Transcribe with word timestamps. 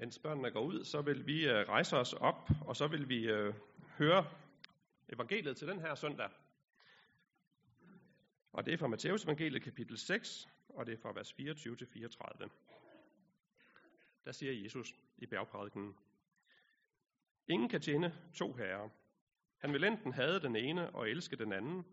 Mens 0.00 0.18
børnene 0.18 0.50
går 0.50 0.60
ud, 0.60 0.84
så 0.84 1.02
vil 1.02 1.26
vi 1.26 1.48
øh, 1.48 1.68
rejse 1.68 1.96
os 1.96 2.12
op, 2.12 2.50
og 2.66 2.76
så 2.76 2.86
vil 2.86 3.08
vi 3.08 3.24
øh, 3.24 3.54
høre 3.98 4.26
evangeliet 5.08 5.56
til 5.56 5.68
den 5.68 5.80
her 5.80 5.94
søndag. 5.94 6.30
Og 8.52 8.66
det 8.66 8.74
er 8.74 8.78
fra 8.78 8.86
Matteus 8.86 9.24
evangeliet 9.24 9.62
kapitel 9.62 9.98
6, 9.98 10.48
og 10.68 10.86
det 10.86 10.92
er 10.92 10.98
fra 10.98 11.12
vers 11.12 11.32
24 11.32 11.76
til 11.76 11.86
34. 11.86 12.50
Der 14.24 14.32
siger 14.32 14.52
Jesus 14.52 14.94
i 15.18 15.26
bjergprædiken, 15.26 15.94
Ingen 17.48 17.68
kan 17.68 17.80
tjene 17.80 18.14
to 18.34 18.52
herrer. 18.52 18.88
Han 19.58 19.72
vil 19.72 19.84
enten 19.84 20.12
have 20.12 20.40
den 20.40 20.56
ene 20.56 20.90
og 20.90 21.10
elske 21.10 21.36
den 21.36 21.52
anden, 21.52 21.84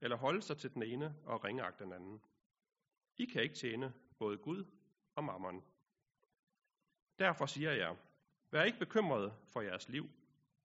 eller 0.00 0.16
holde 0.16 0.42
sig 0.42 0.56
til 0.58 0.74
den 0.74 0.82
ene 0.82 1.14
og 1.24 1.44
ringeagte 1.44 1.84
den 1.84 1.92
anden. 1.92 2.20
I 3.16 3.24
kan 3.24 3.42
ikke 3.42 3.54
tjene 3.54 3.92
både 4.18 4.38
Gud 4.38 4.64
og 5.14 5.24
mammon. 5.24 5.64
Derfor 7.18 7.46
siger 7.46 7.72
jeg, 7.72 7.96
vær 8.50 8.62
ikke 8.62 8.78
bekymret 8.78 9.34
for 9.46 9.60
jeres 9.60 9.88
liv, 9.88 10.10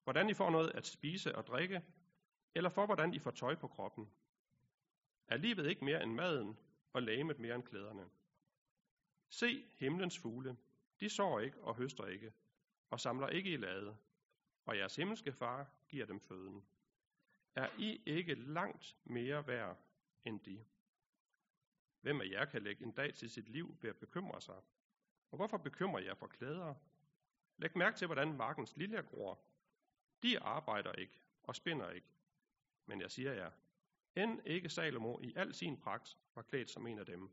hvordan 0.04 0.30
I 0.30 0.34
får 0.34 0.50
noget 0.50 0.70
at 0.70 0.88
spise 0.88 1.36
og 1.36 1.48
drikke, 1.48 1.82
eller 2.56 2.70
for 2.70 2.86
hvordan 2.86 3.14
I 3.14 3.20
får 3.20 3.32
tøj 3.32 3.56
på 3.56 3.68
kroppen. 3.68 4.12
Er 5.28 5.38
livet 5.38 5.68
ikke 5.68 5.86
mere 5.86 6.04
end 6.04 6.14
maden, 6.14 6.58
og 6.94 7.04
lægemet 7.04 7.40
mere 7.40 7.56
end 7.56 7.64
klæderne? 7.64 8.10
Se 9.30 9.66
himlens 9.74 10.20
fugle, 10.20 10.58
de 11.00 11.10
sår 11.10 11.40
ikke 11.40 11.62
og 11.62 11.76
høster 11.76 12.06
ikke, 12.06 12.34
og 12.90 13.00
samler 13.00 13.28
ikke 13.28 13.50
i 13.50 13.58
lade, 13.58 13.98
og 14.66 14.78
jeres 14.78 14.96
himmelske 14.96 15.32
far 15.32 15.70
giver 15.90 16.06
dem 16.06 16.20
føden. 16.20 16.64
Er 17.56 17.70
I 17.78 18.02
ikke 18.06 18.36
langt 18.36 18.98
mere 19.04 19.48
værd 19.48 19.78
end 20.26 20.40
de? 20.40 20.66
Hvem 22.02 22.22
af 22.22 22.26
jer 22.26 22.46
kan 22.46 22.62
lægge 22.62 22.84
en 22.84 22.92
dag 22.92 23.14
til 23.14 23.30
sit 23.30 23.50
liv 23.50 23.78
ved 23.82 23.90
at 23.90 23.98
bekymre 23.98 24.42
sig? 24.42 24.62
Og 25.32 25.36
hvorfor 25.36 25.58
bekymrer 25.58 26.02
jeg 26.02 26.18
for 26.18 26.28
klæder? 26.28 26.76
Læg 27.58 27.78
mærke 27.78 27.98
til, 27.98 28.08
hvordan 28.08 28.34
markens 28.34 28.78
liljer 28.78 29.02
gror. 29.02 29.40
De 30.24 30.40
arbejder 30.40 30.92
ikke 30.92 31.22
og 31.44 31.56
spinder 31.56 31.90
ikke. 31.90 32.08
Men 32.86 33.02
jeg 33.02 33.12
siger 33.12 33.34
jer, 33.34 33.52
end 34.16 34.42
ikke 34.46 34.70
Salomo 34.70 35.20
i 35.20 35.34
al 35.36 35.54
sin 35.54 35.78
pragt 35.78 36.18
var 36.36 36.42
klædt 36.42 36.70
som 36.70 36.88
en 36.88 37.00
af 37.00 37.06
dem. 37.06 37.30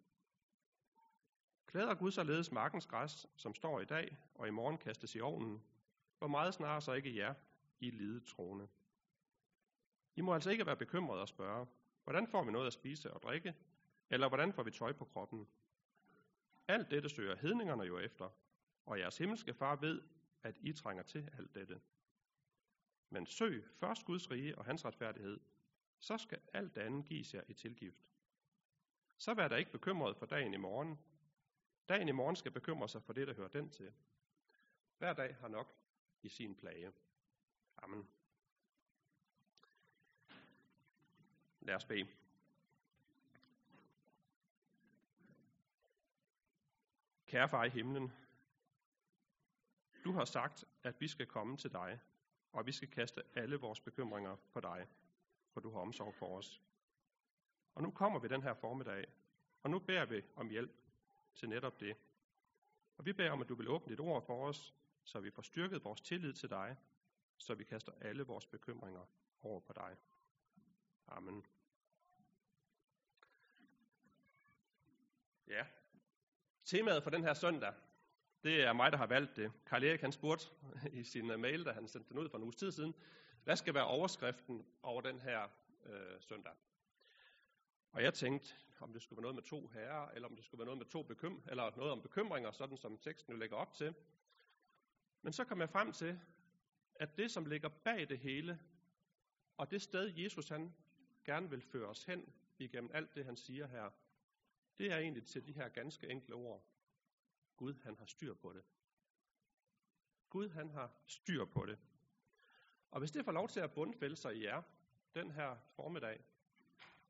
Klæder 1.67 1.95
Gud 1.95 2.11
således 2.11 2.53
markens 2.53 2.87
græs, 2.87 3.27
som 3.37 3.55
står 3.55 3.81
i 3.81 3.85
dag, 3.85 4.17
og 4.35 4.49
i 4.49 4.51
morgen 4.51 4.79
kastes 4.79 5.15
i 5.15 5.21
ovnen, 5.21 5.63
hvor 6.19 6.29
meget 6.29 6.55
snarere 6.55 6.81
så 6.81 6.93
ikke 6.93 7.17
jer, 7.17 7.35
i 7.81 7.91
lidet 7.91 8.25
trone. 8.25 8.69
I 10.17 10.21
må 10.21 10.35
altså 10.35 10.51
ikke 10.51 10.67
være 10.67 10.77
bekymrede 10.77 11.21
og 11.21 11.29
spørge, 11.29 11.67
hvordan 12.05 12.29
får 12.29 12.45
vi 12.45 12.53
noget 12.53 12.67
at 12.67 12.73
spise 12.73 13.15
og 13.15 13.23
drikke, 13.23 13.55
eller 14.11 14.29
hvordan 14.29 14.53
får 14.53 14.63
vi 14.63 14.71
tøj 14.71 14.93
på 14.93 15.05
kroppen? 15.05 15.49
Alt 16.69 16.91
dette 16.91 17.09
søger 17.09 17.37
hedningerne 17.37 17.83
jo 17.83 17.99
efter, 17.99 18.31
og 18.87 18.99
jeres 18.99 19.19
himmelske 19.19 19.55
far 19.55 19.77
ved, 19.77 20.03
at 20.43 20.59
I 20.61 20.73
trænger 20.73 21.03
til 21.03 21.31
alt 21.39 21.55
dette. 21.55 21.81
Men 23.11 23.27
søg 23.27 23.65
først 23.75 24.05
Guds 24.05 24.31
rige 24.31 24.59
og 24.59 24.65
hans 24.65 24.85
retfærdighed, 24.85 25.41
så 25.99 26.19
skal 26.19 26.41
alt 26.53 26.79
andet 26.79 27.05
gives 27.05 27.35
jer 27.35 27.43
i 27.49 27.55
tilgift. 27.55 28.09
Så 29.17 29.35
vær 29.35 29.49
der 29.49 29.57
ikke 29.57 29.73
bekymret 29.73 30.17
for 30.17 30.27
dagen 30.27 30.55
i 30.55 30.57
morgen. 30.57 30.99
Dagen 31.89 32.09
i 32.09 32.13
morgen 32.13 32.37
skal 32.37 32.51
bekymre 32.51 32.89
sig 32.89 33.03
for 33.03 33.13
det, 33.13 33.27
der 33.27 33.35
hører 33.35 33.49
den 33.49 33.71
til. 33.71 33.93
Hver 34.99 35.13
dag 35.13 35.37
har 35.37 35.49
nok 35.49 35.75
i 36.23 36.29
sin 36.29 36.55
plage. 36.55 36.93
Amen. 37.77 38.09
Lad 41.61 41.75
os 41.75 41.85
bede. 41.85 42.07
Kære 47.29 47.49
far 47.49 47.65
i 47.65 47.69
himlen, 47.69 48.13
du 50.05 50.13
har 50.13 50.25
sagt, 50.25 50.65
at 50.83 51.01
vi 51.01 51.09
skal 51.09 51.27
komme 51.27 51.57
til 51.57 51.73
dig, 51.73 52.01
og 52.53 52.67
vi 52.67 52.73
skal 52.73 52.91
kaste 52.91 53.23
alle 53.35 53.57
vores 53.57 53.81
bekymringer 53.81 54.37
på 54.53 54.61
dig, 54.61 54.89
for 55.51 55.61
du 55.61 55.71
har 55.71 55.81
omsorg 55.81 56.15
for 56.15 56.39
os. 56.39 56.63
Og 57.75 57.83
nu 57.83 57.91
kommer 57.91 58.19
vi 58.19 58.29
den 58.29 58.43
her 58.43 58.55
formiddag, 58.55 59.07
og 59.63 59.71
nu 59.71 59.79
beder 59.79 60.05
vi 60.05 60.23
om 60.37 60.49
hjælp 60.49 60.81
til 61.35 61.49
netop 61.49 61.81
det. 61.81 61.97
Og 62.97 63.07
vi 63.07 63.13
beder 63.13 63.31
om, 63.31 63.41
at 63.41 63.49
du 63.49 63.55
vil 63.55 63.69
åbne 63.69 63.93
dit 63.93 64.01
ord 64.01 64.23
for 64.23 64.49
os, 64.49 64.75
så 65.05 65.21
vi 65.21 65.31
får 65.31 65.43
styrket 65.43 65.85
vores 65.85 66.01
tillid 66.01 66.33
til 66.33 66.51
dig, 66.51 66.77
så 67.37 67.55
vi 67.55 67.65
kaster 67.65 67.93
alle 68.01 68.23
vores 68.23 68.47
bekymringer 68.47 69.07
over 69.43 69.61
på 69.61 69.73
dig. 69.73 69.97
Amen. 71.09 71.47
Ja, 75.47 75.67
temaet 76.69 77.03
for 77.03 77.11
den 77.11 77.25
her 77.25 77.35
søndag, 77.35 77.73
det 78.43 78.65
er 78.65 78.73
mig, 78.73 78.93
der 78.93 78.99
har 78.99 79.07
valgt 79.07 79.37
det. 79.37 79.53
Karl 79.67 79.85
Erik 79.85 80.01
han 80.01 80.13
spurgte 80.13 80.47
i 80.93 81.05
sin 81.05 81.31
øh, 81.31 81.41
mail, 81.41 81.65
da 81.65 81.73
han 81.73 81.89
sendte 81.89 82.09
den 82.09 82.19
ud 82.19 82.29
for 82.29 82.39
en 82.39 82.45
uges 82.45 82.57
tid 82.57 82.73
siden, 82.73 82.95
hvad 83.45 83.57
skal 83.57 83.75
være 83.75 83.87
overskriften 83.87 84.67
over 84.83 85.01
den 85.01 85.21
her 85.21 85.43
øh, 85.87 86.21
søndag? 86.21 86.53
Og 87.93 88.03
jeg 88.03 88.15
tænkte, 88.15 88.55
om 88.81 88.93
det 88.93 89.03
skulle 89.03 89.17
være 89.17 89.23
noget 89.23 89.35
med 89.35 89.43
to 89.43 89.67
herrer, 89.67 90.11
eller 90.11 90.29
om 90.29 90.37
det 90.37 90.45
skulle 90.45 90.59
være 90.59 90.67
noget 90.67 90.79
med 90.79 90.87
to 90.87 91.03
bekym 91.03 91.37
eller 91.49 91.77
noget 91.77 91.93
om 91.93 92.03
bekymringer, 92.03 92.51
sådan 92.51 92.77
som 92.77 92.99
teksten 92.99 93.33
jo 93.33 93.39
lægger 93.39 93.57
op 93.57 93.75
til. 93.75 93.95
Men 95.23 95.33
så 95.33 95.45
kom 95.45 95.61
jeg 95.61 95.71
frem 95.71 95.93
til, 95.93 96.21
at 96.95 97.19
det, 97.19 97.31
som 97.31 97.47
ligger 97.47 97.69
bag 97.69 98.09
det 98.09 98.19
hele, 98.19 98.59
og 99.57 99.71
det 99.71 99.83
sted, 99.83 100.13
Jesus 100.17 100.49
han 100.49 100.75
gerne 101.25 101.51
vil 101.51 101.63
føre 101.63 101.89
os 101.89 102.05
hen 102.05 102.33
igennem 102.59 102.91
alt 102.95 103.15
det, 103.15 103.25
han 103.25 103.37
siger 103.37 103.67
her, 103.67 103.91
det 104.79 104.93
er 104.93 104.99
egentlig 104.99 105.27
til 105.27 105.47
de 105.47 105.53
her 105.53 105.69
ganske 105.69 106.09
enkle 106.09 106.35
ord. 106.35 106.65
Gud, 107.57 107.75
han 107.83 107.97
har 107.97 108.07
styr 108.07 108.35
på 108.35 108.53
det. 108.53 108.63
Gud, 110.31 110.49
han 110.49 110.71
har 110.71 110.91
styr 111.07 111.45
på 111.45 111.67
det. 111.67 111.79
Og 112.91 112.99
hvis 112.99 113.11
det 113.11 113.25
får 113.25 113.33
lov 113.33 113.49
til 113.49 113.61
at 113.61 113.73
bundfælde 113.73 114.17
sig 114.17 114.37
i 114.37 114.45
jer, 114.45 114.63
den 115.15 115.31
her 115.31 115.57
formiddag, 115.71 116.25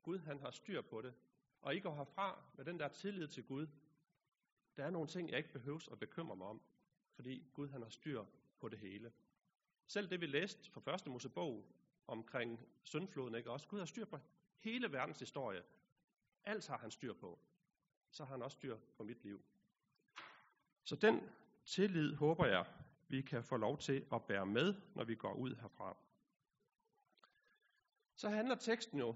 Gud, 0.03 0.19
han 0.19 0.39
har 0.39 0.51
styr 0.51 0.81
på 0.81 1.01
det, 1.01 1.13
og 1.61 1.75
I 1.75 1.79
går 1.79 1.95
herfra 1.95 2.43
med 2.57 2.65
den 2.65 2.79
der 2.79 2.87
tillid 2.87 3.27
til 3.27 3.43
Gud, 3.43 3.67
der 4.77 4.85
er 4.85 4.89
nogle 4.89 5.07
ting, 5.07 5.29
jeg 5.29 5.37
ikke 5.37 5.53
behøves 5.53 5.87
at 5.87 5.99
bekymre 5.99 6.35
mig 6.35 6.47
om, 6.47 6.61
fordi 7.13 7.49
Gud, 7.53 7.69
han 7.69 7.81
har 7.81 7.89
styr 7.89 8.25
på 8.59 8.69
det 8.69 8.79
hele. 8.79 9.11
Selv 9.87 10.09
det, 10.09 10.21
vi 10.21 10.25
læste 10.25 10.71
fra 10.71 10.81
første 10.81 11.09
Mosebog 11.09 11.65
omkring 12.07 12.67
syndfloden, 12.83 13.35
ikke 13.35 13.51
også? 13.51 13.67
Gud 13.67 13.79
har 13.79 13.85
styr 13.85 14.05
på 14.05 14.19
hele 14.59 14.91
verdens 14.91 15.19
historie. 15.19 15.63
Alt 16.43 16.67
har 16.67 16.77
han 16.77 16.91
styr 16.91 17.13
på. 17.13 17.39
Så 18.11 18.25
har 18.25 18.31
han 18.31 18.41
også 18.41 18.55
styr 18.55 18.77
på 18.97 19.03
mit 19.03 19.23
liv. 19.23 19.41
Så 20.83 20.95
den 20.95 21.29
tillid 21.65 22.15
håber 22.15 22.45
jeg, 22.45 22.65
vi 23.07 23.21
kan 23.21 23.43
få 23.43 23.57
lov 23.57 23.77
til 23.77 24.05
at 24.11 24.23
bære 24.23 24.45
med, 24.45 24.75
når 24.95 25.03
vi 25.03 25.15
går 25.15 25.33
ud 25.33 25.55
herfra. 25.55 25.97
Så 28.15 28.29
handler 28.29 28.55
teksten 28.55 28.99
jo 28.99 29.15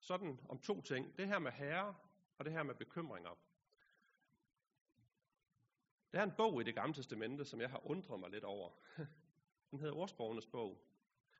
sådan 0.00 0.40
om 0.48 0.58
to 0.58 0.80
ting. 0.80 1.16
Det 1.18 1.28
her 1.28 1.38
med 1.38 1.52
herre, 1.52 1.94
og 2.38 2.44
det 2.44 2.52
her 2.52 2.62
med 2.62 2.74
bekymringer. 2.74 3.38
Der 6.12 6.20
er 6.20 6.24
en 6.24 6.32
bog 6.36 6.60
i 6.60 6.64
det 6.64 6.74
gamle 6.74 6.94
testamente, 6.94 7.44
som 7.44 7.60
jeg 7.60 7.70
har 7.70 7.86
undret 7.86 8.20
mig 8.20 8.30
lidt 8.30 8.44
over. 8.44 8.70
Den 9.70 9.78
hedder 9.80 9.94
Ordsprogenes 9.94 10.46
bog. 10.46 10.84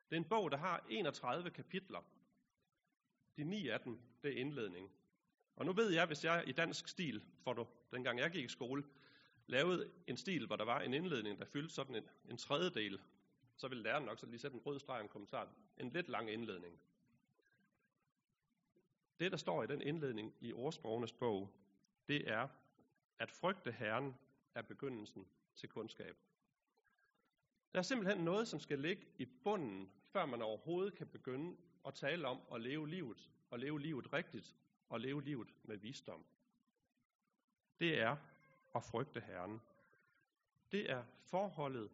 Det 0.09 0.15
er 0.15 0.19
en 0.19 0.29
bog, 0.29 0.51
der 0.51 0.57
har 0.57 0.85
31 0.89 1.51
kapitler. 1.51 2.01
De 3.37 3.43
ni 3.43 3.69
af 3.69 3.79
dem, 3.79 3.99
det 4.23 4.33
er 4.33 4.39
indledning. 4.41 4.91
Og 5.55 5.65
nu 5.65 5.73
ved 5.73 5.93
jeg, 5.93 6.05
hvis 6.05 6.23
jeg 6.23 6.43
i 6.47 6.51
dansk 6.51 6.87
stil, 6.87 7.23
for 7.43 7.53
du, 7.53 7.67
dengang 7.91 8.19
jeg 8.19 8.31
gik 8.31 8.45
i 8.45 8.47
skole, 8.47 8.83
lavede 9.47 9.91
en 10.07 10.17
stil, 10.17 10.47
hvor 10.47 10.55
der 10.55 10.65
var 10.65 10.81
en 10.81 10.93
indledning, 10.93 11.39
der 11.39 11.45
fyldte 11.45 11.73
sådan 11.73 11.95
en, 11.95 12.03
en 12.29 12.37
tredjedel, 12.37 13.01
så 13.57 13.67
ville 13.67 13.83
læreren 13.83 14.05
nok 14.05 14.19
så 14.19 14.25
lige 14.25 14.39
sætte 14.39 14.55
en 14.55 14.61
rød 14.65 14.79
streg 14.79 15.01
en 15.01 15.07
kommentar. 15.07 15.49
En 15.77 15.89
lidt 15.89 16.09
lang 16.09 16.31
indledning. 16.31 16.79
Det, 19.19 19.31
der 19.31 19.37
står 19.37 19.63
i 19.63 19.67
den 19.67 19.81
indledning 19.81 20.35
i 20.41 20.53
ordsprogenes 20.53 21.11
bog, 21.11 21.49
det 22.07 22.29
er, 22.29 22.47
at 23.19 23.31
frygte 23.31 23.71
Herren 23.71 24.15
er 24.55 24.61
begyndelsen 24.61 25.27
til 25.55 25.69
kundskab. 25.69 26.17
Der 27.73 27.79
er 27.79 27.83
simpelthen 27.83 28.23
noget, 28.23 28.47
som 28.47 28.59
skal 28.59 28.79
ligge 28.79 29.07
i 29.17 29.25
bunden, 29.25 29.91
før 30.07 30.25
man 30.25 30.41
overhovedet 30.41 30.93
kan 30.93 31.07
begynde 31.07 31.57
at 31.87 31.93
tale 31.93 32.27
om 32.27 32.41
at 32.53 32.61
leve 32.61 32.89
livet, 32.89 33.29
og 33.49 33.59
leve 33.59 33.81
livet 33.81 34.13
rigtigt, 34.13 34.55
og 34.89 34.99
leve 34.99 35.23
livet 35.23 35.53
med 35.63 35.77
visdom. 35.77 36.25
Det 37.79 37.99
er 37.99 38.17
at 38.75 38.83
frygte 38.83 39.19
Herren. 39.19 39.61
Det 40.71 40.91
er 40.91 41.03
forholdet 41.21 41.91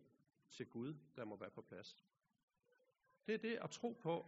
til 0.51 0.65
Gud, 0.65 0.95
der 1.15 1.25
må 1.25 1.35
være 1.35 1.49
på 1.49 1.61
plads. 1.61 2.05
Det 3.27 3.33
er 3.33 3.39
det 3.39 3.55
at 3.55 3.69
tro 3.69 3.97
på, 4.01 4.25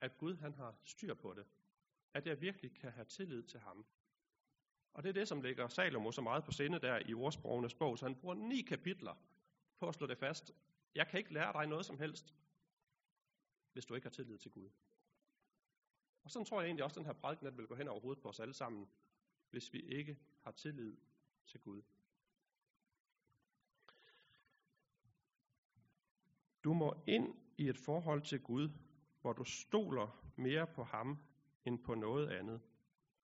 at 0.00 0.18
Gud 0.18 0.36
han 0.36 0.54
har 0.54 0.74
styr 0.84 1.14
på 1.14 1.34
det. 1.34 1.46
At 2.14 2.26
jeg 2.26 2.40
virkelig 2.40 2.74
kan 2.74 2.92
have 2.92 3.04
tillid 3.04 3.42
til 3.42 3.60
ham. 3.60 3.86
Og 4.92 5.02
det 5.02 5.08
er 5.08 5.12
det, 5.12 5.28
som 5.28 5.42
ligger 5.42 5.68
Salomo 5.68 6.12
så 6.12 6.20
meget 6.20 6.44
på 6.44 6.52
sinde 6.52 6.78
der 6.78 7.02
i 7.06 7.14
ordsprogenes 7.14 7.74
bog, 7.74 7.98
så 7.98 8.04
han 8.04 8.16
bruger 8.16 8.34
ni 8.34 8.62
kapitler 8.62 9.14
på 9.78 9.88
at 9.88 9.94
slå 9.94 10.06
det 10.06 10.18
fast. 10.18 10.52
Jeg 10.94 11.08
kan 11.08 11.18
ikke 11.18 11.32
lære 11.32 11.52
dig 11.52 11.66
noget 11.66 11.86
som 11.86 11.98
helst, 11.98 12.34
hvis 13.72 13.86
du 13.86 13.94
ikke 13.94 14.04
har 14.04 14.10
tillid 14.10 14.38
til 14.38 14.50
Gud. 14.50 14.70
Og 16.22 16.30
sådan 16.30 16.46
tror 16.46 16.60
jeg 16.60 16.66
egentlig 16.66 16.84
også, 16.84 16.94
at 16.94 16.98
den 16.98 17.06
her 17.06 17.20
prædiken 17.20 17.58
vil 17.58 17.66
gå 17.66 17.74
hen 17.74 17.88
over 17.88 18.00
hovedet 18.00 18.22
på 18.22 18.28
os 18.28 18.40
alle 18.40 18.54
sammen, 18.54 18.88
hvis 19.50 19.72
vi 19.72 19.80
ikke 19.80 20.18
har 20.40 20.50
tillid 20.50 20.96
til 21.46 21.60
Gud. 21.60 21.82
Du 26.64 26.72
må 26.72 27.02
ind 27.06 27.34
i 27.58 27.68
et 27.68 27.78
forhold 27.78 28.22
til 28.22 28.40
Gud, 28.40 28.70
hvor 29.20 29.32
du 29.32 29.44
stoler 29.44 30.32
mere 30.36 30.66
på 30.66 30.84
ham 30.84 31.18
end 31.64 31.78
på 31.78 31.94
noget 31.94 32.28
andet. 32.28 32.60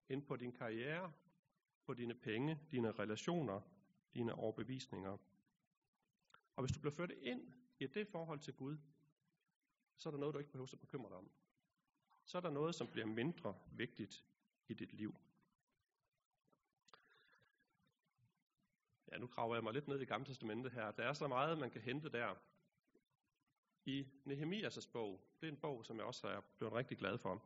End 0.09 0.23
på 0.23 0.37
din 0.37 0.53
karriere, 0.53 1.13
på 1.85 1.95
dine 1.95 2.15
penge, 2.15 2.61
dine 2.71 2.93
relationer, 2.93 3.61
dine 4.15 4.35
overbevisninger. 4.35 5.19
Og 6.57 6.63
hvis 6.65 6.73
du 6.73 6.81
bliver 6.81 6.95
ført 6.95 7.11
ind 7.11 7.53
i 7.79 7.87
det 7.87 8.09
forhold 8.09 8.41
til 8.41 8.55
Gud, 8.55 8.77
så 9.97 10.09
er 10.09 10.11
der 10.11 10.19
noget, 10.19 10.35
du 10.35 10.39
ikke 10.39 10.51
behøver 10.51 10.71
at 10.73 10.81
bekymre 10.81 11.09
dig 11.09 11.17
om. 11.17 11.31
Så 12.27 12.39
er 12.39 12.43
der 12.43 12.51
noget, 12.51 12.75
som 12.75 12.89
bliver 12.89 13.07
mindre 13.07 13.55
vigtigt 13.73 14.25
i 14.69 14.75
dit 14.75 14.93
liv. 14.93 15.17
Ja, 19.13 19.19
nu 19.19 19.27
graver 19.27 19.55
jeg 19.55 19.65
mig 19.65 19.73
lidt 19.73 19.89
ned 19.89 20.01
i 20.01 20.05
Gamle 20.05 20.27
Testamentet 20.27 20.73
her. 20.73 20.91
Der 20.91 21.05
er 21.05 21.13
så 21.13 21.29
meget, 21.29 21.59
man 21.59 21.71
kan 21.71 21.81
hente 21.81 22.09
der. 22.09 22.35
I 23.85 24.07
Nehemias' 24.27 24.91
bog, 24.93 25.21
det 25.41 25.47
er 25.47 25.53
en 25.53 25.61
bog, 25.61 25.85
som 25.85 25.97
jeg 25.97 26.05
også 26.05 26.29
er 26.29 26.41
blevet 26.59 26.75
rigtig 26.75 26.99
glad 26.99 27.19
for, 27.19 27.43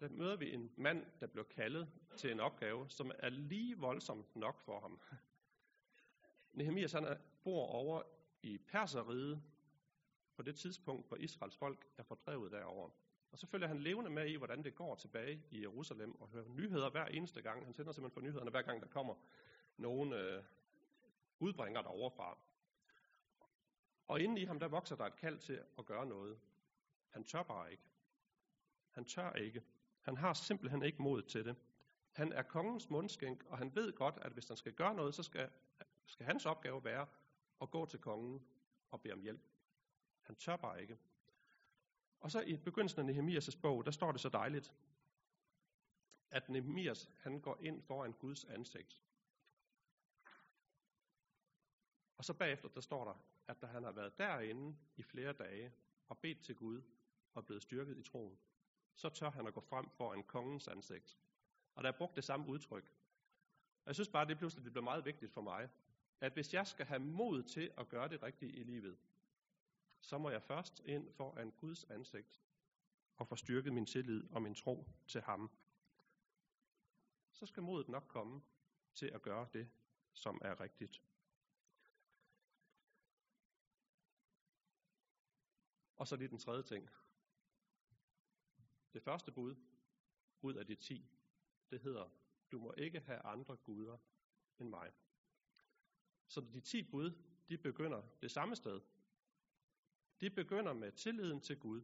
der 0.00 0.08
møder 0.08 0.36
vi 0.36 0.54
en 0.54 0.72
mand, 0.76 1.06
der 1.20 1.26
bliver 1.26 1.44
kaldet 1.44 1.88
til 2.16 2.30
en 2.30 2.40
opgave, 2.40 2.90
som 2.90 3.12
er 3.18 3.28
lige 3.28 3.78
voldsomt 3.78 4.36
nok 4.36 4.60
for 4.60 4.80
ham. 4.80 5.00
Nehemias 6.52 6.92
han 6.92 7.18
bor 7.44 7.66
over 7.66 8.02
i 8.42 8.58
Perseriet 8.58 9.42
på 10.36 10.42
det 10.42 10.56
tidspunkt, 10.56 11.08
hvor 11.08 11.16
Israels 11.16 11.56
folk 11.56 11.86
er 11.98 12.02
fordrevet 12.02 12.52
derover. 12.52 12.90
Og 13.32 13.38
så 13.38 13.46
følger 13.46 13.68
han 13.68 13.80
levende 13.80 14.10
med 14.10 14.26
i, 14.26 14.36
hvordan 14.36 14.64
det 14.64 14.74
går 14.74 14.94
tilbage 14.94 15.42
i 15.50 15.60
Jerusalem 15.62 16.20
og 16.20 16.28
hører 16.28 16.48
nyheder 16.48 16.90
hver 16.90 17.06
eneste 17.06 17.42
gang. 17.42 17.64
Han 17.64 17.74
sender 17.74 17.92
simpelthen 17.92 18.14
for 18.14 18.20
nyhederne 18.20 18.50
hver 18.50 18.62
gang, 18.62 18.80
der 18.80 18.88
kommer 18.88 19.14
nogen 19.76 20.12
øh, 20.12 20.44
udbringer 21.38 21.82
derovre 21.82 22.10
fra. 22.10 22.38
Og 24.08 24.20
inden 24.20 24.38
i 24.38 24.44
ham, 24.44 24.60
der 24.60 24.68
vokser 24.68 24.96
der 24.96 25.04
et 25.04 25.16
kald 25.16 25.38
til 25.38 25.60
at 25.78 25.86
gøre 25.86 26.06
noget. 26.06 26.38
Han 27.08 27.24
tør 27.24 27.42
bare 27.42 27.70
ikke. 27.70 27.82
Han 28.90 29.04
tør 29.04 29.32
ikke. 29.32 29.62
Han 30.00 30.16
har 30.16 30.32
simpelthen 30.32 30.82
ikke 30.82 31.02
mod 31.02 31.22
til 31.22 31.44
det. 31.44 31.56
Han 32.12 32.32
er 32.32 32.42
kongens 32.42 32.90
mundskænk, 32.90 33.44
og 33.48 33.58
han 33.58 33.74
ved 33.74 33.92
godt, 33.92 34.18
at 34.22 34.32
hvis 34.32 34.48
han 34.48 34.56
skal 34.56 34.72
gøre 34.72 34.94
noget, 34.94 35.14
så 35.14 35.22
skal, 35.22 35.50
skal 36.06 36.26
hans 36.26 36.46
opgave 36.46 36.84
være 36.84 37.06
at 37.62 37.70
gå 37.70 37.86
til 37.86 37.98
kongen 37.98 38.46
og 38.90 39.00
bede 39.02 39.12
om 39.12 39.20
hjælp. 39.20 39.40
Han 40.20 40.36
tør 40.36 40.56
bare 40.56 40.80
ikke. 40.82 40.98
Og 42.20 42.30
så 42.30 42.40
i 42.40 42.56
begyndelsen 42.56 43.08
af 43.08 43.14
Nehemias' 43.14 43.60
bog, 43.60 43.84
der 43.84 43.90
står 43.90 44.12
det 44.12 44.20
så 44.20 44.28
dejligt, 44.28 44.74
at 46.30 46.48
Nehemias 46.48 47.10
han 47.18 47.40
går 47.40 47.58
ind 47.60 47.82
foran 47.82 48.12
Guds 48.12 48.44
ansigt. 48.44 49.02
Og 52.16 52.24
så 52.24 52.34
bagefter, 52.34 52.68
der 52.68 52.80
står 52.80 53.04
der, 53.04 53.22
at 53.46 53.62
da 53.62 53.66
han 53.66 53.84
har 53.84 53.92
været 53.92 54.18
derinde 54.18 54.78
i 54.96 55.02
flere 55.02 55.32
dage 55.32 55.72
og 56.08 56.18
bedt 56.18 56.44
til 56.44 56.56
Gud 56.56 56.82
og 57.34 57.46
blevet 57.46 57.62
styrket 57.62 57.98
i 57.98 58.02
troen, 58.02 58.38
så 58.94 59.08
tør 59.08 59.30
han 59.30 59.46
at 59.46 59.54
gå 59.54 59.60
frem 59.60 59.90
foran 59.90 60.22
kongens 60.22 60.68
ansigt. 60.68 61.18
Og 61.74 61.82
der 61.82 61.88
er 61.88 61.96
brugt 61.96 62.16
det 62.16 62.24
samme 62.24 62.46
udtryk. 62.48 62.92
Og 63.84 63.86
jeg 63.86 63.94
synes 63.94 64.08
bare, 64.08 64.26
det 64.26 64.38
pludselig 64.38 64.64
det 64.64 64.72
bliver 64.72 64.84
meget 64.84 65.04
vigtigt 65.04 65.32
for 65.32 65.40
mig, 65.40 65.68
at 66.20 66.32
hvis 66.32 66.54
jeg 66.54 66.66
skal 66.66 66.86
have 66.86 67.00
mod 67.00 67.42
til 67.42 67.72
at 67.78 67.88
gøre 67.88 68.08
det 68.08 68.22
rigtige 68.22 68.52
i 68.52 68.62
livet, 68.62 68.98
så 70.00 70.18
må 70.18 70.30
jeg 70.30 70.42
først 70.42 70.80
ind 70.84 71.12
for 71.12 71.36
en 71.36 71.52
Guds 71.52 71.84
ansigt 71.84 72.42
og 73.16 73.28
få 73.28 73.36
styrket 73.36 73.72
min 73.72 73.86
tillid 73.86 74.30
og 74.30 74.42
min 74.42 74.54
tro 74.54 74.88
til 75.06 75.20
ham. 75.20 75.50
Så 77.32 77.46
skal 77.46 77.62
modet 77.62 77.88
nok 77.88 78.04
komme 78.08 78.42
til 78.94 79.06
at 79.06 79.22
gøre 79.22 79.48
det, 79.52 79.70
som 80.12 80.40
er 80.44 80.60
rigtigt. 80.60 81.02
Og 85.96 86.08
så 86.08 86.16
lige 86.16 86.28
den 86.28 86.38
tredje 86.38 86.62
ting. 86.62 86.90
Det 88.92 89.02
første 89.02 89.32
bud 89.32 89.56
ud 90.40 90.54
af 90.54 90.66
de 90.66 90.74
ti, 90.74 91.10
det 91.70 91.80
hedder, 91.80 92.10
du 92.52 92.58
må 92.58 92.72
ikke 92.72 93.00
have 93.00 93.18
andre 93.18 93.56
guder 93.56 93.98
end 94.58 94.68
mig. 94.68 94.92
Så 96.26 96.40
de 96.40 96.60
ti 96.60 96.82
bud, 96.90 97.12
de 97.48 97.58
begynder 97.58 98.02
det 98.22 98.30
samme 98.30 98.56
sted. 98.56 98.80
De 100.20 100.30
begynder 100.30 100.72
med 100.72 100.92
tilliden 100.92 101.40
til 101.40 101.58
Gud. 101.58 101.82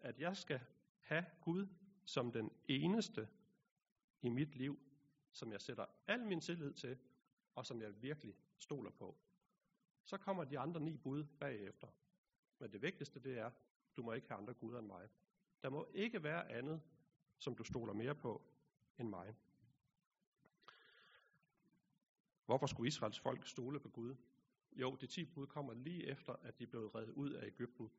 At 0.00 0.20
jeg 0.20 0.36
skal 0.36 0.60
have 1.00 1.26
Gud 1.40 1.66
som 2.04 2.32
den 2.32 2.50
eneste 2.68 3.28
i 4.22 4.28
mit 4.28 4.54
liv, 4.54 4.78
som 5.32 5.52
jeg 5.52 5.60
sætter 5.60 5.86
al 6.06 6.26
min 6.26 6.40
tillid 6.40 6.72
til, 6.72 6.98
og 7.54 7.66
som 7.66 7.82
jeg 7.82 8.02
virkelig 8.02 8.36
stoler 8.58 8.90
på. 8.90 9.18
Så 10.04 10.16
kommer 10.16 10.44
de 10.44 10.58
andre 10.58 10.80
ni 10.80 10.96
bud 10.96 11.24
bagefter. 11.24 11.88
Men 12.58 12.72
det 12.72 12.82
vigtigste 12.82 13.20
det 13.20 13.38
er, 13.38 13.50
du 13.96 14.02
må 14.02 14.12
ikke 14.12 14.28
have 14.28 14.38
andre 14.38 14.54
guder 14.54 14.78
end 14.78 14.86
mig. 14.86 15.08
Der 15.62 15.70
må 15.70 15.88
ikke 15.94 16.22
være 16.22 16.52
andet, 16.52 16.82
som 17.38 17.54
du 17.54 17.64
stoler 17.64 17.92
mere 17.92 18.14
på 18.14 18.42
end 18.98 19.08
mig. 19.08 19.36
Hvorfor 22.46 22.66
skulle 22.66 22.88
Israels 22.88 23.18
folk 23.18 23.46
stole 23.46 23.80
på 23.80 23.88
Gud? 23.88 24.16
Jo, 24.76 24.96
de 24.96 25.06
ti 25.06 25.24
bud 25.24 25.46
kommer 25.46 25.74
lige 25.74 26.06
efter, 26.06 26.32
at 26.42 26.58
de 26.58 26.66
blev 26.66 26.86
reddet 26.86 27.12
ud 27.12 27.30
af 27.30 27.46
Ægypten. 27.46 27.90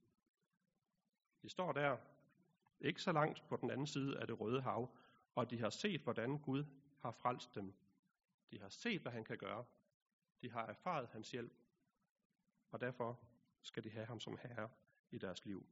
De 1.42 1.50
står 1.50 1.72
der, 1.72 1.98
ikke 2.80 3.02
så 3.02 3.12
langt 3.12 3.44
på 3.48 3.56
den 3.56 3.72
anden 3.72 3.88
side 3.88 4.20
af 4.20 4.28
det 4.28 4.40
røde 4.40 4.62
hav, 4.62 4.96
og 5.36 5.50
de 5.50 5.60
har 5.60 5.70
set, 5.70 6.02
hvordan 6.02 6.40
Gud 6.40 6.66
har 7.00 7.12
frelst 7.12 7.56
dem. 7.56 7.74
De 8.52 8.60
har 8.60 8.70
set, 8.70 9.02
hvad 9.02 9.12
han 9.12 9.24
kan 9.24 9.38
gøre. 9.38 9.66
De 10.42 10.52
har 10.52 10.66
erfaret 10.66 11.10
hans 11.10 11.32
hjælp, 11.32 11.54
og 12.72 12.80
derfor 12.82 13.20
skal 13.62 13.84
de 13.84 13.90
have 13.90 14.06
ham 14.06 14.20
som 14.20 14.38
herre 14.42 14.70
i 15.12 15.18
deres 15.18 15.46
liv. 15.46 15.66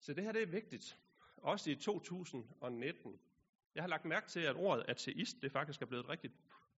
Så 0.00 0.14
det 0.14 0.24
her 0.24 0.32
det 0.32 0.42
er 0.42 0.46
vigtigt, 0.46 0.98
også 1.36 1.70
i 1.70 1.74
2019. 1.74 3.20
Jeg 3.74 3.82
har 3.82 3.88
lagt 3.88 4.04
mærke 4.04 4.28
til, 4.28 4.40
at 4.40 4.56
ordet 4.56 4.84
ateist 4.88 5.42
det 5.42 5.52
faktisk 5.52 5.82
er 5.82 5.86
blevet 5.86 6.04
et 6.04 6.08
rigtig 6.08 6.32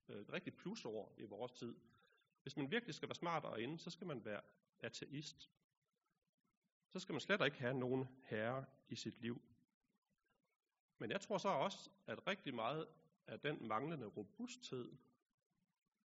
Øh, 0.09 0.21
et 0.21 0.33
rigtigt 0.33 0.57
plusord 0.57 1.15
i 1.19 1.23
vores 1.23 1.53
tid. 1.53 1.75
Hvis 2.43 2.57
man 2.57 2.71
virkelig 2.71 2.95
skal 2.95 3.09
være 3.09 3.15
smart 3.15 3.45
og 3.45 3.61
inde, 3.61 3.79
så 3.79 3.91
skal 3.91 4.07
man 4.07 4.25
være 4.25 4.41
ateist. 4.81 5.51
Så 6.89 6.99
skal 6.99 7.13
man 7.13 7.21
slet 7.21 7.45
ikke 7.45 7.59
have 7.59 7.75
nogen 7.75 8.09
herre 8.25 8.65
i 8.89 8.97
sit 8.97 9.21
liv. 9.21 9.43
Men 10.99 11.11
jeg 11.11 11.21
tror 11.21 11.39
så 11.39 11.49
også, 11.49 11.91
at 12.07 12.27
rigtig 12.27 12.55
meget 12.55 12.89
af 13.27 13.41
den 13.41 13.69
manglende 13.69 14.07
robusthed 14.07 14.93